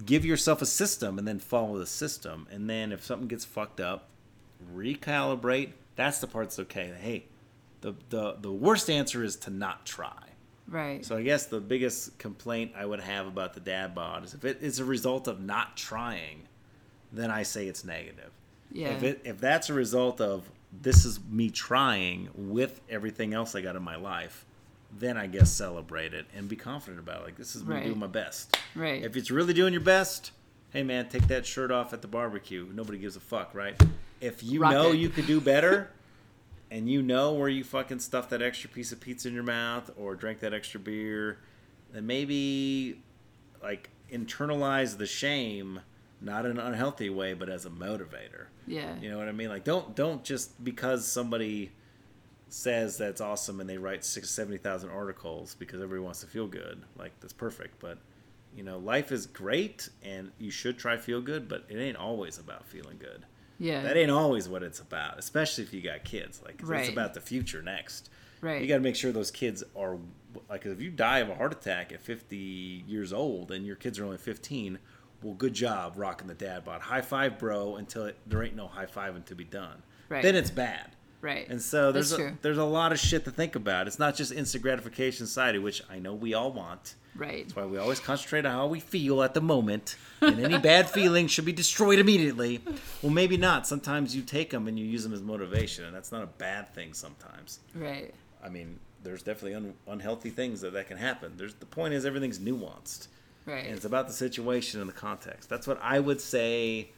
[0.06, 2.48] give yourself a system, and then follow the system.
[2.52, 4.10] And then if something gets fucked up,
[4.76, 5.72] recalibrate.
[5.96, 6.94] That's the part that's okay.
[7.00, 7.26] Hey,
[7.82, 10.24] the the the worst answer is to not try.
[10.68, 11.06] Right.
[11.06, 14.44] So I guess the biggest complaint I would have about the dad bod is if
[14.44, 16.42] it is a result of not trying,
[17.14, 18.32] then I say it's negative.
[18.72, 18.90] yeah.
[18.90, 20.50] If it if that's a result of
[20.82, 24.46] this is me trying with everything else I got in my life,
[24.98, 27.24] then I guess celebrate it and be confident about it.
[27.26, 27.84] Like this is me Right.
[27.86, 28.58] doing my best.
[28.76, 29.04] right.
[29.04, 30.32] If it's really doing your best,
[30.72, 32.68] hey man, take that shirt off at the barbecue.
[32.74, 33.82] Nobody gives a fuck, right?
[34.22, 34.98] If you Rock know it.
[34.98, 35.92] you could do better,
[36.72, 39.90] and you know where you fucking stuffed that extra piece of pizza in your mouth
[39.98, 41.38] or drank that extra beer,
[41.94, 43.02] then maybe
[43.64, 45.80] like internalize the shame,
[46.22, 48.48] not in an unhealthy way, but as a motivator.
[48.66, 48.96] yeah.
[49.00, 49.50] You know what I mean?
[49.50, 51.72] Like don't don't just because somebody
[52.50, 56.82] says that's awesome and they write six, 70,000 articles because everybody wants to feel good.
[56.98, 57.80] Like, that's perfect.
[57.80, 57.98] But,
[58.56, 62.38] you know, life is great and you should try feel good, but it ain't always
[62.38, 63.26] about feeling good.
[63.60, 63.82] Yeah.
[63.82, 66.42] That ain't always what it's about, especially if you got kids.
[66.44, 66.82] Like Right.
[66.82, 68.10] it's about the future next.
[68.40, 68.62] Right.
[68.62, 69.98] You got to make sure those kids are
[70.50, 72.38] like if you die of a heart attack at 50
[72.88, 74.78] years old and your kids are only 15,
[75.24, 76.82] well, good job rocking the dad bod.
[76.82, 79.82] High five, bro, until it, there ain't no high fiving to be done.
[80.10, 80.24] Right.
[80.24, 80.92] Then it's bad.
[81.20, 81.50] Right.
[81.50, 82.38] And so there's That's a, true.
[82.44, 83.88] there's a lot of shit to think about.
[83.88, 86.94] It's not just instant gratification society, which I know we all want.
[87.16, 87.44] Right.
[87.44, 90.88] That's why we always concentrate on how we feel at the moment, and any bad
[90.92, 92.62] feeling should be destroyed immediately.
[93.02, 93.66] Well, maybe not.
[93.66, 96.72] Sometimes you take them and you use them as motivation, and that's not a bad
[96.76, 96.94] thing.
[96.94, 97.60] Sometimes.
[97.74, 98.14] Right.
[98.44, 101.34] I mean, there's definitely un- unhealthy things that that can happen.
[101.36, 103.08] There's the point is everything's nuanced,
[103.48, 103.66] Right.
[103.66, 105.50] and it's about the situation and the context.
[105.50, 106.90] That's what I would say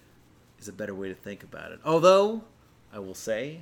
[0.60, 1.80] is a better way to think about it.
[1.86, 2.41] Although,
[2.91, 3.62] I will say,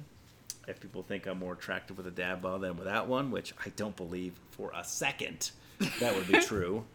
[0.67, 3.69] if people think I'm more attractive with a dad bod than without one, which I
[3.75, 5.51] don't believe for a second
[5.99, 6.85] that would be true.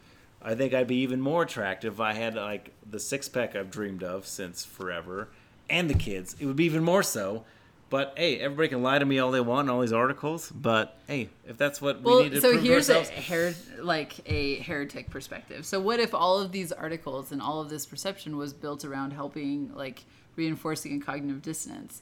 [0.40, 3.70] I think I'd be even more attractive if I had like the six pack I've
[3.70, 5.28] dreamed of since forever,
[5.70, 6.34] and the kids.
[6.40, 7.44] It would be even more so.
[7.92, 10.50] But hey, everybody can lie to me all they want in all these articles.
[10.50, 14.60] But hey, if that's what we need to so here's a ourselves, her like a
[14.60, 15.66] heretic perspective.
[15.66, 19.10] So what if all of these articles and all of this perception was built around
[19.10, 20.04] helping like
[20.36, 22.00] reinforcing a cognitive dissonance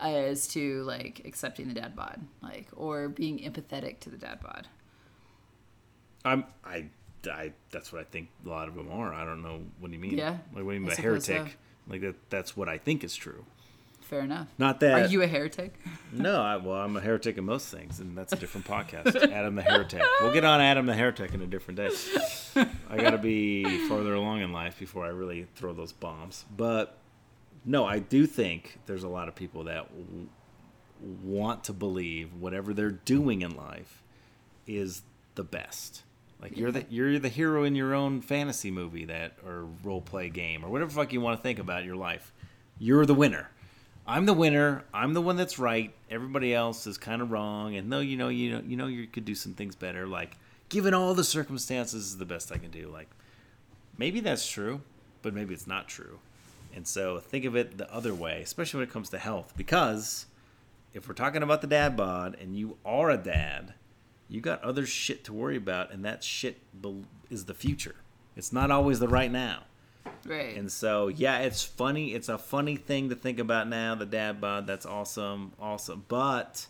[0.00, 4.66] as to like accepting the dad bod, like or being empathetic to the dad bod.
[6.24, 6.86] I'm I,
[7.30, 9.14] I that's what I think a lot of them are.
[9.14, 10.18] I don't know what do you mean.
[10.18, 11.32] Yeah, Like what do you mean I by suppose so.
[11.34, 11.56] heretic?
[11.88, 13.44] Like that that's what I think is true.
[14.08, 14.48] Fair enough.
[14.56, 15.74] Not that Are you a heretic?
[16.10, 19.14] No, I, well, I'm a heretic in most things, and that's a different podcast.
[19.30, 20.00] Adam the Heretic.
[20.22, 21.90] We'll get on Adam the Heretic in a different day.
[22.88, 26.46] I got to be farther along in life before I really throw those bombs.
[26.56, 26.96] But
[27.66, 30.28] no, I do think there's a lot of people that w-
[31.22, 34.02] want to believe whatever they're doing in life
[34.66, 35.02] is
[35.34, 36.04] the best.
[36.40, 40.30] Like you're the you're the hero in your own fantasy movie that or role play
[40.30, 42.32] game or whatever the fuck you want to think about your life.
[42.78, 43.50] You're the winner.
[44.08, 44.84] I'm the winner.
[44.94, 45.94] I'm the one that's right.
[46.10, 47.76] Everybody else is kind of wrong.
[47.76, 50.06] And though you know, you know, you know, you could do some things better.
[50.06, 50.38] Like,
[50.70, 52.88] given all the circumstances, is the best I can do.
[52.88, 53.10] Like,
[53.98, 54.80] maybe that's true,
[55.20, 56.20] but maybe it's not true.
[56.74, 60.24] And so think of it the other way, especially when it comes to health, because
[60.94, 63.74] if we're talking about the dad bod and you are a dad,
[64.26, 66.60] you got other shit to worry about, and that shit
[67.30, 67.96] is the future.
[68.36, 69.64] It's not always the right now.
[70.24, 70.56] Right.
[70.56, 72.14] And so, yeah, it's funny.
[72.14, 73.94] It's a funny thing to think about now.
[73.94, 76.04] The dad bod, that's awesome, awesome.
[76.08, 76.66] But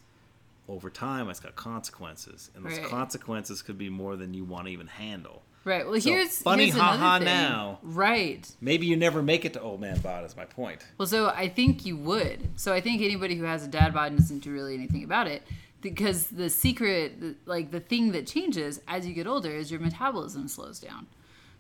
[0.69, 2.87] over time, it's got consequences, and those Right.
[2.89, 5.43] consequences could be more than you want to even handle.
[5.65, 5.87] right.
[5.87, 7.27] Well, so here's funny here's ha-ha thing.
[7.27, 7.79] now.
[7.83, 8.51] Right.
[8.61, 10.25] Maybe you never make it to old man bod.
[10.25, 10.87] Is my point.
[10.97, 12.49] Well, so I think you would.
[12.57, 15.27] So I think anybody who has a dad bod and doesn't do really anything about
[15.27, 15.43] it,
[15.83, 20.49] because the secret, like the thing that changes as you get older, is your metabolism
[20.49, 21.07] slows down.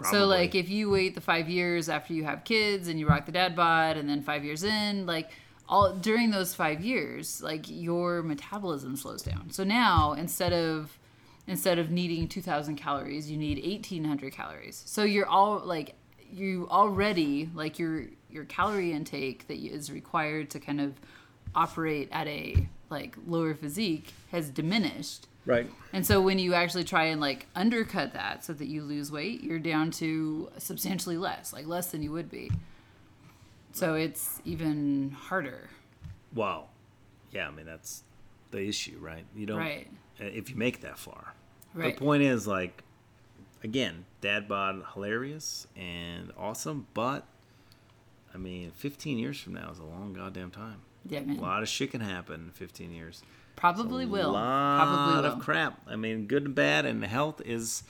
[0.07, 3.27] So like if you wait the five years after you have kids and you rock
[3.27, 5.31] the dad bod, and then five years in, like
[5.69, 9.51] all during those five years, like your metabolism slows down.
[9.51, 10.99] So now instead of
[11.47, 14.83] instead of needing 2000 calories you need 1800 calories.
[14.87, 15.95] So you're all like
[16.31, 20.95] you already like your your calorie intake that is required to kind of
[21.55, 25.71] operate at a like lower physique has diminished Right.
[25.95, 29.43] and so when you actually try and like undercut that so that you lose weight
[29.43, 32.51] you're down to substantially less like less than you would be
[33.73, 35.71] so it's even harder
[36.35, 36.67] Wow.
[37.33, 38.03] Yeah, I mean that's
[38.51, 39.25] the issue, right?
[39.35, 39.89] You don't Right.
[40.21, 41.33] uh, if you make that far.
[41.75, 41.95] Right.
[41.95, 42.83] The point is like
[43.65, 47.27] again, dad bod hilarious and awesome, but
[48.35, 50.83] I mean, 15 years from now is a long goddamn time.
[51.07, 53.23] yeah A lot of shit can happen in 15 years.
[53.59, 55.81] Probably a will lot probably will of crap.
[55.87, 57.83] I mean, good and bad, and health is.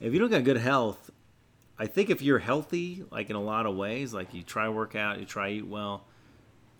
[0.00, 1.10] If you don't got good health,
[1.78, 4.94] I think if you're healthy, like in a lot of ways, like you try work
[4.94, 6.04] out, you try eat well,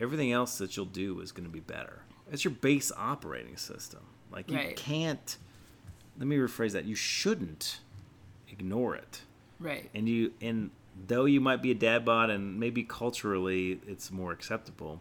[0.01, 2.03] everything else that you'll do is going to be better.
[2.31, 4.01] It's your base operating system.
[4.31, 4.77] Like you Right.
[4.77, 5.37] can't.
[6.19, 6.85] Let me rephrase that.
[6.85, 7.81] You shouldn't
[8.51, 9.21] ignore it
[9.61, 10.71] right and you and
[11.07, 15.01] though you might be a dad bod and maybe culturally it's more acceptable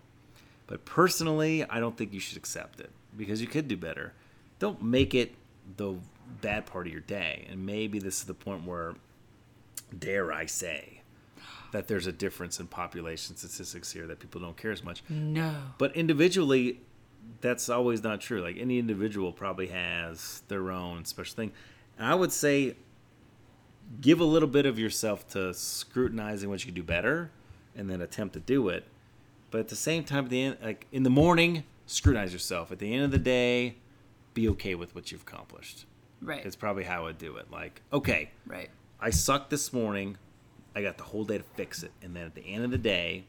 [0.67, 4.13] but personally i don't think you should accept it because you could do better.
[4.59, 5.35] Don't make it
[5.75, 5.95] the
[6.41, 7.47] bad part of your day.
[7.49, 8.95] And maybe this is the point where
[9.97, 11.01] dare i say
[11.71, 15.03] that there's a difference in population statistics here that people don't care as much.
[15.09, 15.55] No.
[15.77, 16.79] But individually
[17.41, 18.41] that's always not true.
[18.41, 21.51] Like any individual probably has their own special thing.
[21.97, 22.75] And i would say
[24.01, 27.31] give a little bit of yourself to scrutinizing what you can do better
[27.75, 28.85] and then attempt to do it.
[29.51, 32.71] But at the same time at the end, like in the morning scrutinize yourself.
[32.71, 33.77] At the end of the day,
[34.35, 35.85] be okay with what you've accomplished.
[36.21, 36.45] Right.
[36.45, 37.49] It's probably how I would do it.
[37.51, 38.69] Like, okay, right.
[38.99, 40.17] I sucked this morning.
[40.75, 41.91] I got the whole day to fix it.
[42.03, 43.25] And then at the end of the day,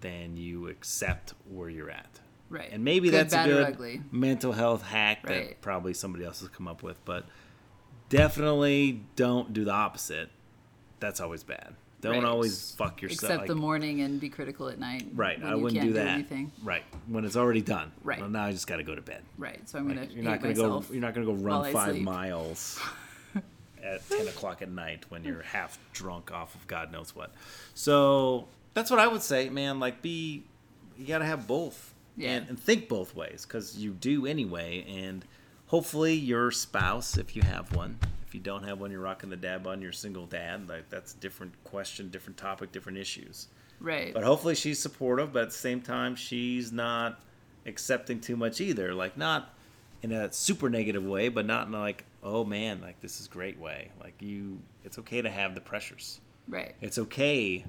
[0.00, 2.20] then you accept where you're at.
[2.48, 2.70] Right.
[2.70, 5.48] And maybe Good, that's a bad, or good mental health hack Right.
[5.48, 7.02] that probably somebody else has come up with.
[7.04, 7.24] But
[8.08, 10.28] definitely don't do the opposite.
[11.00, 11.74] That's always bad.
[12.02, 12.24] Don't Right.
[12.24, 13.22] always fuck yourself.
[13.22, 15.08] Except like- the morning and be critical at night.
[15.14, 15.38] Right.
[15.40, 16.08] when I you wouldn't can't do that.
[16.08, 16.52] anything.
[16.62, 16.82] Right.
[17.06, 17.92] When it's already done.
[18.02, 18.18] Right.
[18.20, 19.22] Well, now I just got to go to bed.
[19.38, 19.66] Right.
[19.68, 20.06] So I'm gonna.
[20.10, 20.84] You're not going gonna go.
[20.92, 22.02] You're not gonna go run five sleep.
[22.02, 22.78] miles
[23.82, 27.32] at ten o'clock at night when you're half drunk off of God knows what.
[27.74, 29.80] So that's what I would say, man.
[29.80, 30.42] Like, be
[30.98, 32.30] you gotta have both, Yeah.
[32.32, 34.84] and, and think both ways because you do anyway.
[34.88, 35.24] And
[35.68, 37.98] hopefully, your spouse, if you have one,
[38.32, 39.82] if you don't have one, you're rocking the dad bun.
[39.82, 40.66] You're single dad.
[40.66, 43.48] Like that's a different question, different topic, different issues.
[43.78, 44.14] Right.
[44.14, 47.20] But hopefully she's supportive, but at the same time she's not
[47.66, 48.94] accepting too much either.
[48.94, 49.52] Like not
[50.00, 53.28] in a super negative way, but not in a like, oh man, like this is
[53.28, 53.90] great way.
[54.00, 56.18] Like you it's okay to have the pressures.
[56.48, 56.74] right.
[56.80, 57.66] It's okay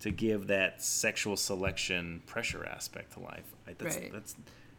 [0.00, 3.54] to give that sexual selection pressure aspect to life.
[3.66, 4.10] That's Right.
[4.14, 4.34] that's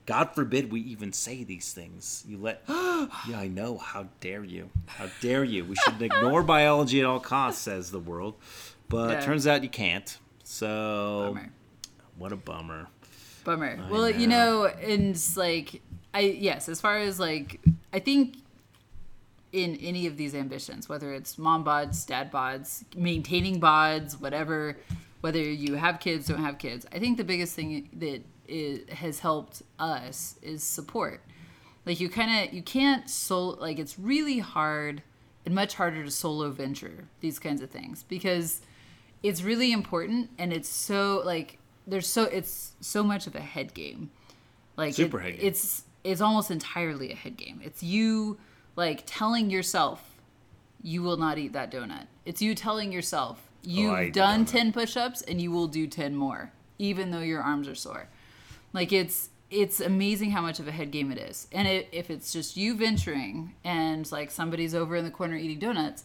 [0.09, 2.23] God forbid we even say these things.
[2.27, 3.77] You let Yeah, I know.
[3.77, 4.71] How dare you?
[4.87, 5.63] How dare you?
[5.65, 8.33] We should ignore biology at all costs, says the world.
[8.89, 9.17] But Yeah.
[9.19, 10.17] it turns out you can't.
[10.43, 11.49] So Bummer.
[12.17, 12.87] what a bummer.
[13.43, 13.79] Bummer.
[13.87, 14.63] I well, you know.
[14.63, 15.81] know, and it's like
[16.11, 17.61] I yes, as far as like
[17.93, 18.37] I think
[19.51, 24.75] in any of these ambitions, whether it's mom bods, dad bods, maintaining bods, whatever,
[25.21, 29.19] whether you have kids, don't have kids, I think the biggest thing that it has
[29.19, 31.21] helped us is support.
[31.85, 35.01] Like you kind of you can't solo like it's really hard
[35.45, 38.61] and much harder to solo venture these kinds of things because
[39.23, 43.73] it's really important and it's so like there's so it's so much of a head
[43.73, 44.11] game.
[44.77, 45.47] Like Super it- head game.
[45.47, 47.61] it's it's almost entirely a head game.
[47.63, 48.37] It's you
[48.75, 50.15] like telling yourself
[50.81, 52.07] you will not eat that donut.
[52.25, 55.67] It's you telling yourself oh, you've Oh, eat the done 10 push-ups and you will
[55.67, 58.07] do 10 more even though your arms are sore
[58.73, 61.47] like it's it's amazing how much of a head game it is.
[61.51, 65.57] And it, if it's just you venturing and like somebody's over in the corner eating
[65.57, 66.03] donuts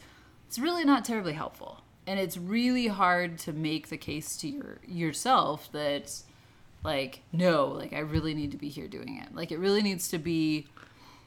[0.54, 1.80] it's really not terribly helpful.
[2.06, 6.12] And it's really hard to make the case to your yourself that
[6.84, 9.34] like no like i really need to be here doing it.
[9.34, 10.68] Like it really needs to be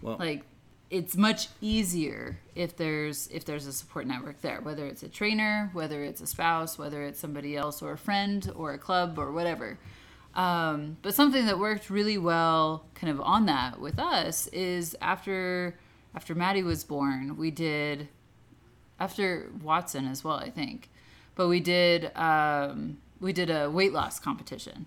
[0.01, 0.43] Well, like
[0.89, 5.69] it's much easier if there's if there's a support network there whether it's a trainer
[5.73, 9.33] whether it's a spouse whether it's somebody else or a friend or a club or
[9.33, 9.77] whatever
[10.37, 15.77] um, but something that worked really well kind of on that with us is after
[16.15, 18.07] after maddie was born we did
[18.99, 20.89] after watson as well i think
[21.35, 24.85] but we did um, we did a weight loss competition.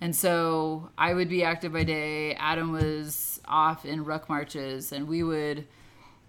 [0.00, 5.06] And so i would be active by day adam was off in ruck marches and
[5.06, 5.66] we would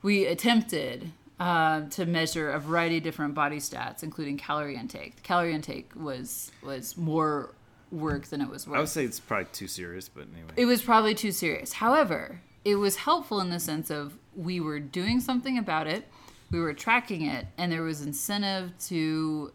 [0.03, 5.15] we attempted uh, to measure a variety of different body stats including calorie intake.
[5.15, 7.55] The calorie intake was was more
[7.93, 10.53] work than it was worth I would say it's probably too serious, but anyway.
[10.55, 11.73] it was probably too serious.
[11.73, 16.07] However, it was helpful in the sense of we were doing something about it,
[16.51, 19.51] we were tracking it, and there was incentive to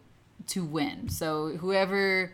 [0.47, 1.09] to win.
[1.09, 2.31] So whoever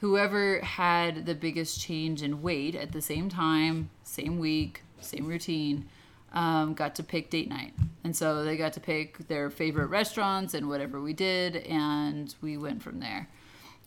[0.00, 5.88] whoever had the biggest change in weight at the same time, same week, same routine,
[6.32, 7.74] um, got to pick date night.
[8.04, 12.56] And so they got to pick their favorite restaurants and whatever we did, and we
[12.56, 13.28] went from there.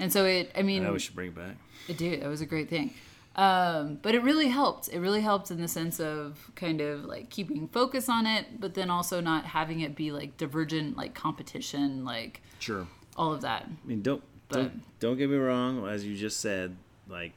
[0.02, 1.56] And so it, I mean, I know we should bring it back.
[1.88, 2.22] it did.
[2.22, 2.94] That was a great thing.
[3.36, 4.90] Um, but it really helped.
[4.90, 8.74] It really helped in the sense of kind of like keeping focus on it, but
[8.74, 12.88] then also not having it be like divergent, like competition, like Sure.
[13.16, 13.64] all of that.
[13.70, 15.88] I mean, don't don't don't get me wrong.
[15.88, 16.76] As you just said,
[17.08, 17.32] like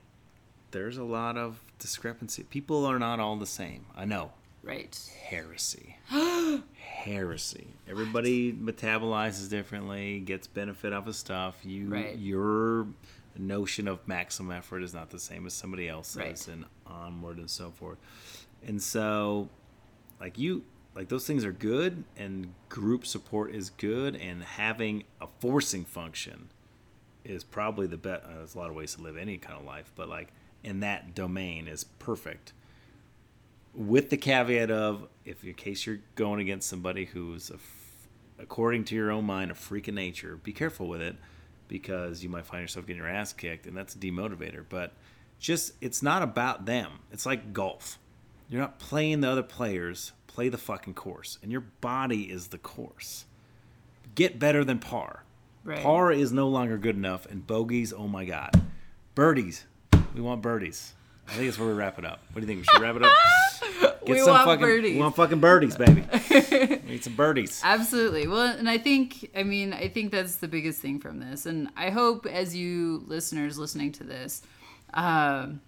[0.73, 2.43] there's a lot of discrepancy.
[2.43, 3.87] People are not all the same.
[3.97, 4.33] I know.
[4.65, 4.99] Right.
[5.29, 5.97] Heresy.
[6.75, 7.67] Heresy.
[7.89, 11.59] Everybody metabolizes differently, gets benefit off of stuff.
[11.65, 12.17] You Right.
[12.17, 12.87] your
[13.37, 16.49] notion of maximum effort is not the same as somebody else's, Right.
[16.49, 17.99] and onward and so forth.
[18.67, 19.49] And so,
[20.21, 25.27] like you, like those things are good, and group support is good, and having a
[25.41, 26.49] forcing function
[27.25, 28.25] is probably the best.
[28.25, 30.81] Uh, there's a lot of ways to live any kind of life, but like in
[30.81, 32.53] that domain is perfect.
[33.75, 37.59] With the caveat of, if in case you're going against somebody who's, a
[38.39, 41.17] according to your own mind, a freak of nature, be careful with it
[41.69, 44.65] because you might find yourself getting your ass kicked, and that's a demotivator.
[44.69, 44.93] But
[45.39, 46.93] just, it's not about them.
[47.13, 47.99] It's like golf.
[48.49, 52.59] You're not playing the other players, play the fucking course, and your body is the
[52.59, 53.25] course.
[54.15, 55.25] Get better than par.
[55.65, 55.83] Right.
[55.83, 58.63] Par is no longer good enough, and bogeys, oh my god,
[59.15, 59.65] birdies,
[60.15, 60.93] we want birdies.
[61.27, 62.23] I think it's where we wrap it up.
[62.33, 62.61] What do you think?
[62.61, 63.13] We should wrap it up.
[64.05, 64.95] Get We some want fucking, birdies.
[64.95, 66.05] We want fucking birdies, baby.
[66.31, 67.61] we need some birdies.
[67.65, 68.27] Absolutely.
[68.27, 71.47] Well, and I think, I mean, I think that's the biggest thing from this.
[71.47, 74.43] And I hope as you listeners listening to this,
[74.93, 75.61] um,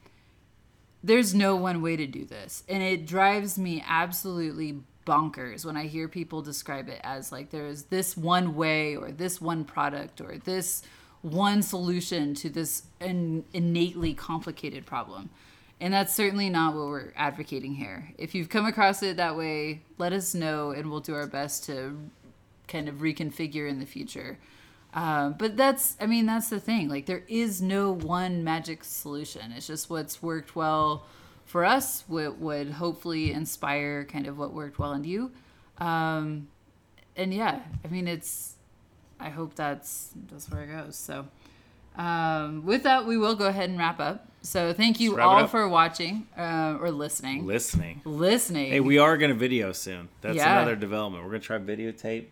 [1.03, 2.62] there's no one way to do this.
[2.68, 7.84] And it drives me absolutely bonkers when I hear people describe it as like there's
[7.84, 10.82] this one way or this one product or this
[11.22, 15.30] one solution to this in, innately complicated problem.
[15.79, 18.12] And that's certainly not what we're advocating here.
[18.16, 21.64] If you've come across it that way, let us know and we'll do our best
[21.64, 21.99] to
[22.66, 24.39] kind of reconfigure in the future.
[24.95, 26.89] Uh, but that's, I mean, that's the thing.
[26.89, 29.53] Like, there is no one magic solution.
[29.53, 31.05] It's just what's worked well
[31.45, 35.31] for us, what would hopefully inspire kind of what worked well in you.
[35.79, 36.49] Um,
[37.16, 38.55] and yeah, I mean, it's,
[39.20, 40.97] I hope that's, that's where it goes.
[40.97, 41.27] So,
[41.97, 44.26] um, with that, we will go ahead and wrap up.
[44.42, 47.47] So, thank you Let's wrap it all for watching uh, or listening.
[47.47, 48.01] Listening.
[48.05, 48.70] listening.
[48.70, 50.09] Hey, we are going to video soon.
[50.20, 50.59] That's Yeah.
[50.59, 51.24] another development.
[51.24, 52.26] We're going to try videotape.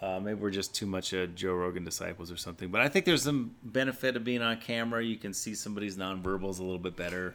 [0.00, 2.68] Uh, maybe we're just too much uh, Joe Rogan disciples or something.
[2.70, 5.02] But I think there's some benefit of being on camera.
[5.04, 7.34] You can see somebody's nonverbals a little bit better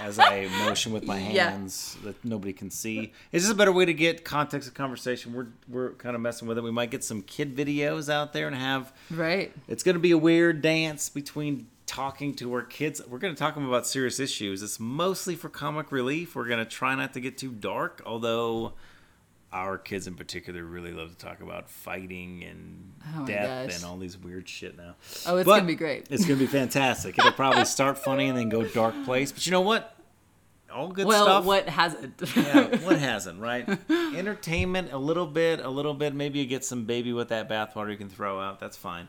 [0.00, 1.50] as I motion with my Yeah.
[1.50, 3.12] hands that nobody can see.
[3.32, 5.32] It's just a better way to get context of conversation.
[5.32, 6.64] We're we're kind of messing with it.
[6.64, 9.52] We might get some kid videos out there and have right.
[9.68, 13.00] it's going to be a weird dance between talking to our kids.
[13.08, 14.62] We're going to talk them about serious issues.
[14.62, 16.34] It's mostly for comic relief.
[16.34, 18.72] We're going to try not to get too dark, although
[19.56, 23.96] our kids in particular really love to talk about fighting and Oh death and all
[23.96, 24.96] these weird shit now.
[25.26, 26.08] Oh, it's But gonna be great.
[26.10, 27.18] It's going to be fantastic.
[27.18, 29.32] It'll probably start funny and then go dark place.
[29.32, 29.94] But you know what?
[30.70, 31.44] All good Well, stuff.
[31.44, 32.20] Well, what hasn't?
[32.36, 33.66] yeah, what hasn't, right?
[33.90, 36.14] Entertainment, a little bit, a little bit.
[36.14, 38.60] Maybe you get some baby with that bathwater you can throw out.
[38.60, 39.08] That's fine.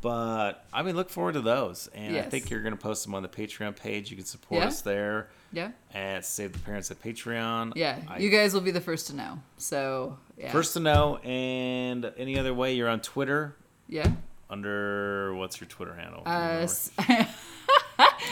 [0.00, 3.14] But I mean, look forward to those, and I think you're going to post them
[3.16, 4.10] on the Patreon page.
[4.10, 4.68] You can support Yeah.
[4.68, 5.70] us there yeah.
[5.94, 7.72] at Save the Parents at Patreon.
[7.76, 7.98] Yeah.
[8.08, 9.38] I- you guys will be the first to know.
[9.56, 10.52] So, yeah.
[10.52, 13.56] first to know, and any other way, you're on Twitter
[13.88, 14.10] Yeah.
[14.50, 16.22] under what's your Twitter handle?
[16.26, 16.66] Uh,
[17.08, 17.16] you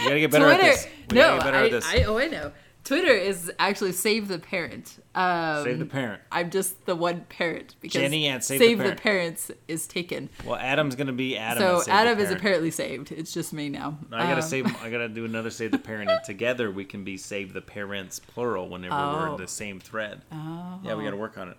[0.04, 0.52] gotta get better Twitter.
[0.52, 0.86] at this.
[1.10, 1.86] We no, gotta get better I, at this.
[1.86, 2.52] I, oh, I know.
[2.86, 5.02] Twitter is actually Save the Parent.
[5.14, 6.22] Um, Save the parent.
[6.30, 9.00] I'm just the one parent because Jenny at Save the Save the, Parent.
[9.02, 10.28] Parents is taken.
[10.44, 11.60] Well, Adam's gonna be Adam.
[11.62, 13.10] so the Adam is apparently saved.
[13.10, 13.98] It's just me now.
[14.08, 14.82] No, I gotta Um, save.
[14.82, 18.20] I gotta do another save the parent, and together we can be save the parents
[18.20, 19.34] plural whenever we're Oh.
[19.34, 20.22] in the same thread.
[20.30, 21.56] Yeah, we gotta work on it.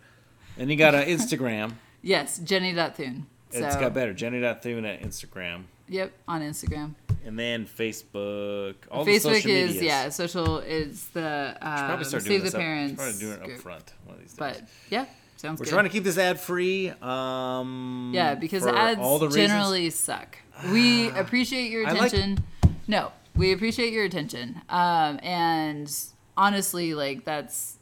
[0.58, 1.74] And you got an Instagram.
[2.04, 3.24] Yes, Jenny.thuen.
[3.50, 4.14] So, It's got better.
[4.14, 6.94] Jenny Jenny.thuen at Instagram, Yep, on Instagram.
[7.28, 8.76] And then Facebook.
[8.90, 9.82] All the Facebook is medias.
[9.84, 13.42] yeah, social is the um, Probably start doing Save this the up- Probably doing it
[13.44, 14.38] up front one of these days.
[14.40, 15.06] But yeah,
[15.36, 15.72] sounds we're good.
[15.72, 16.90] trying to keep this ad free.
[17.02, 20.38] Um, yeah, because ads all the reasons- generally suck.
[20.72, 22.44] We appreciate your I like- attention.
[22.88, 24.62] no, we appreciate your attention.
[24.70, 25.94] Um, and
[26.36, 27.78] honestly, like that's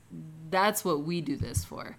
[0.50, 1.98] that's what we do this for.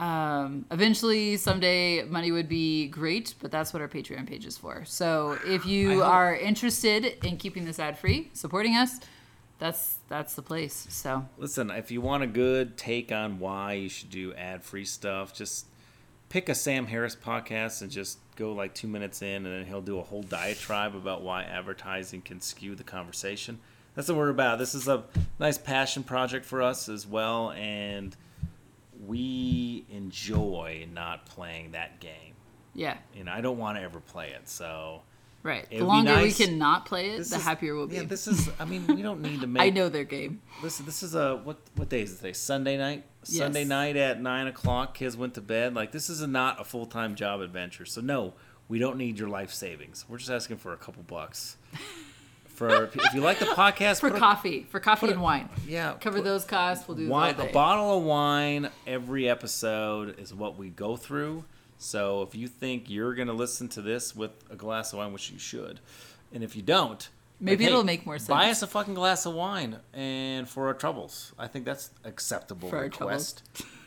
[0.00, 4.82] Um, eventually, someday, money would be great, but that's what our Patreon page is for.
[4.86, 8.98] So, if you are interested in keeping this ad free, supporting us,
[9.58, 10.86] that's that's the place.
[10.88, 14.86] So, Listen, if you want a good take on why you should do ad free
[14.86, 15.66] stuff, just
[16.30, 19.82] pick a Sam Harris podcast and just go like two minutes in, and then he'll
[19.82, 23.58] do a whole diatribe about why advertising can skew the conversation.
[23.94, 24.58] That's what we're about.
[24.58, 25.04] This is a
[25.38, 28.16] nice passion project for us as well, and
[29.06, 32.34] we enjoy not playing that game.
[32.74, 35.02] yeah, And I don't want to ever play it, so.
[35.42, 35.66] right.
[35.70, 37.96] It the longer nice- we can not play it, This the is- happier we'll be.
[37.96, 38.48] Yeah, this is.
[38.58, 39.62] I mean, we don't need to make.
[39.62, 40.40] I know their game.
[40.62, 41.58] Listen, this is a what?
[41.76, 42.32] What day is it today?
[42.34, 43.04] Sunday night.
[43.22, 44.94] Sunday night at nine o'clock.
[44.94, 45.74] Kids went to bed.
[45.74, 47.84] Like this is a, not a full time job adventure.
[47.86, 48.34] So no,
[48.68, 50.04] we don't need your life savings.
[50.08, 51.56] We're just asking for a couple bucks.
[52.60, 55.22] For if you like the podcast, For put a- coffee, for coffee put a- and
[55.22, 55.48] wine.
[55.66, 56.86] yeah, Cover put- those costs.
[56.86, 61.44] We'll do wine, a bottle of wine every episode is what we go through.
[61.78, 65.30] So if you think you're gonna listen to this with a glass of wine, which
[65.30, 65.80] you should,
[66.34, 67.08] and if you don't,
[67.40, 68.28] Maybe like, it'll hey, make more sense.
[68.28, 71.32] Buy us a fucking glass of wine and for our troubles.
[71.38, 73.42] I think that's acceptable For our request.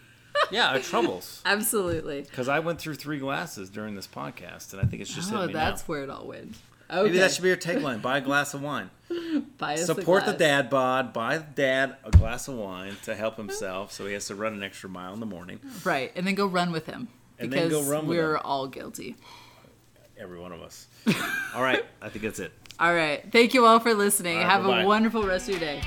[0.51, 1.43] yeah, our troubles.
[1.45, 2.23] Absolutely.
[2.23, 5.45] Because I went through three glasses during this podcast, and I think it's just Oh,
[5.45, 5.85] that's now.
[5.85, 6.55] where it all went.
[6.93, 7.03] Okay.
[7.03, 8.89] Maybe that should be your tagline: Buy a glass of wine.
[9.57, 11.13] Buy Support the dad bod.
[11.13, 14.63] Buy dad a glass of wine to help himself, so he has to run an
[14.63, 15.59] extra mile in the morning.
[15.83, 17.07] Right, and then go run with him.
[17.39, 18.41] And Because then go run with we're him.
[18.45, 19.15] all guilty.
[20.17, 20.87] Every one of us.
[21.55, 22.53] All right, I think that's it.
[22.79, 23.23] All right.
[23.31, 24.37] Thank you all for listening.
[24.37, 24.81] All right, Have bye-bye.
[24.83, 25.81] a wonderful rest of your day.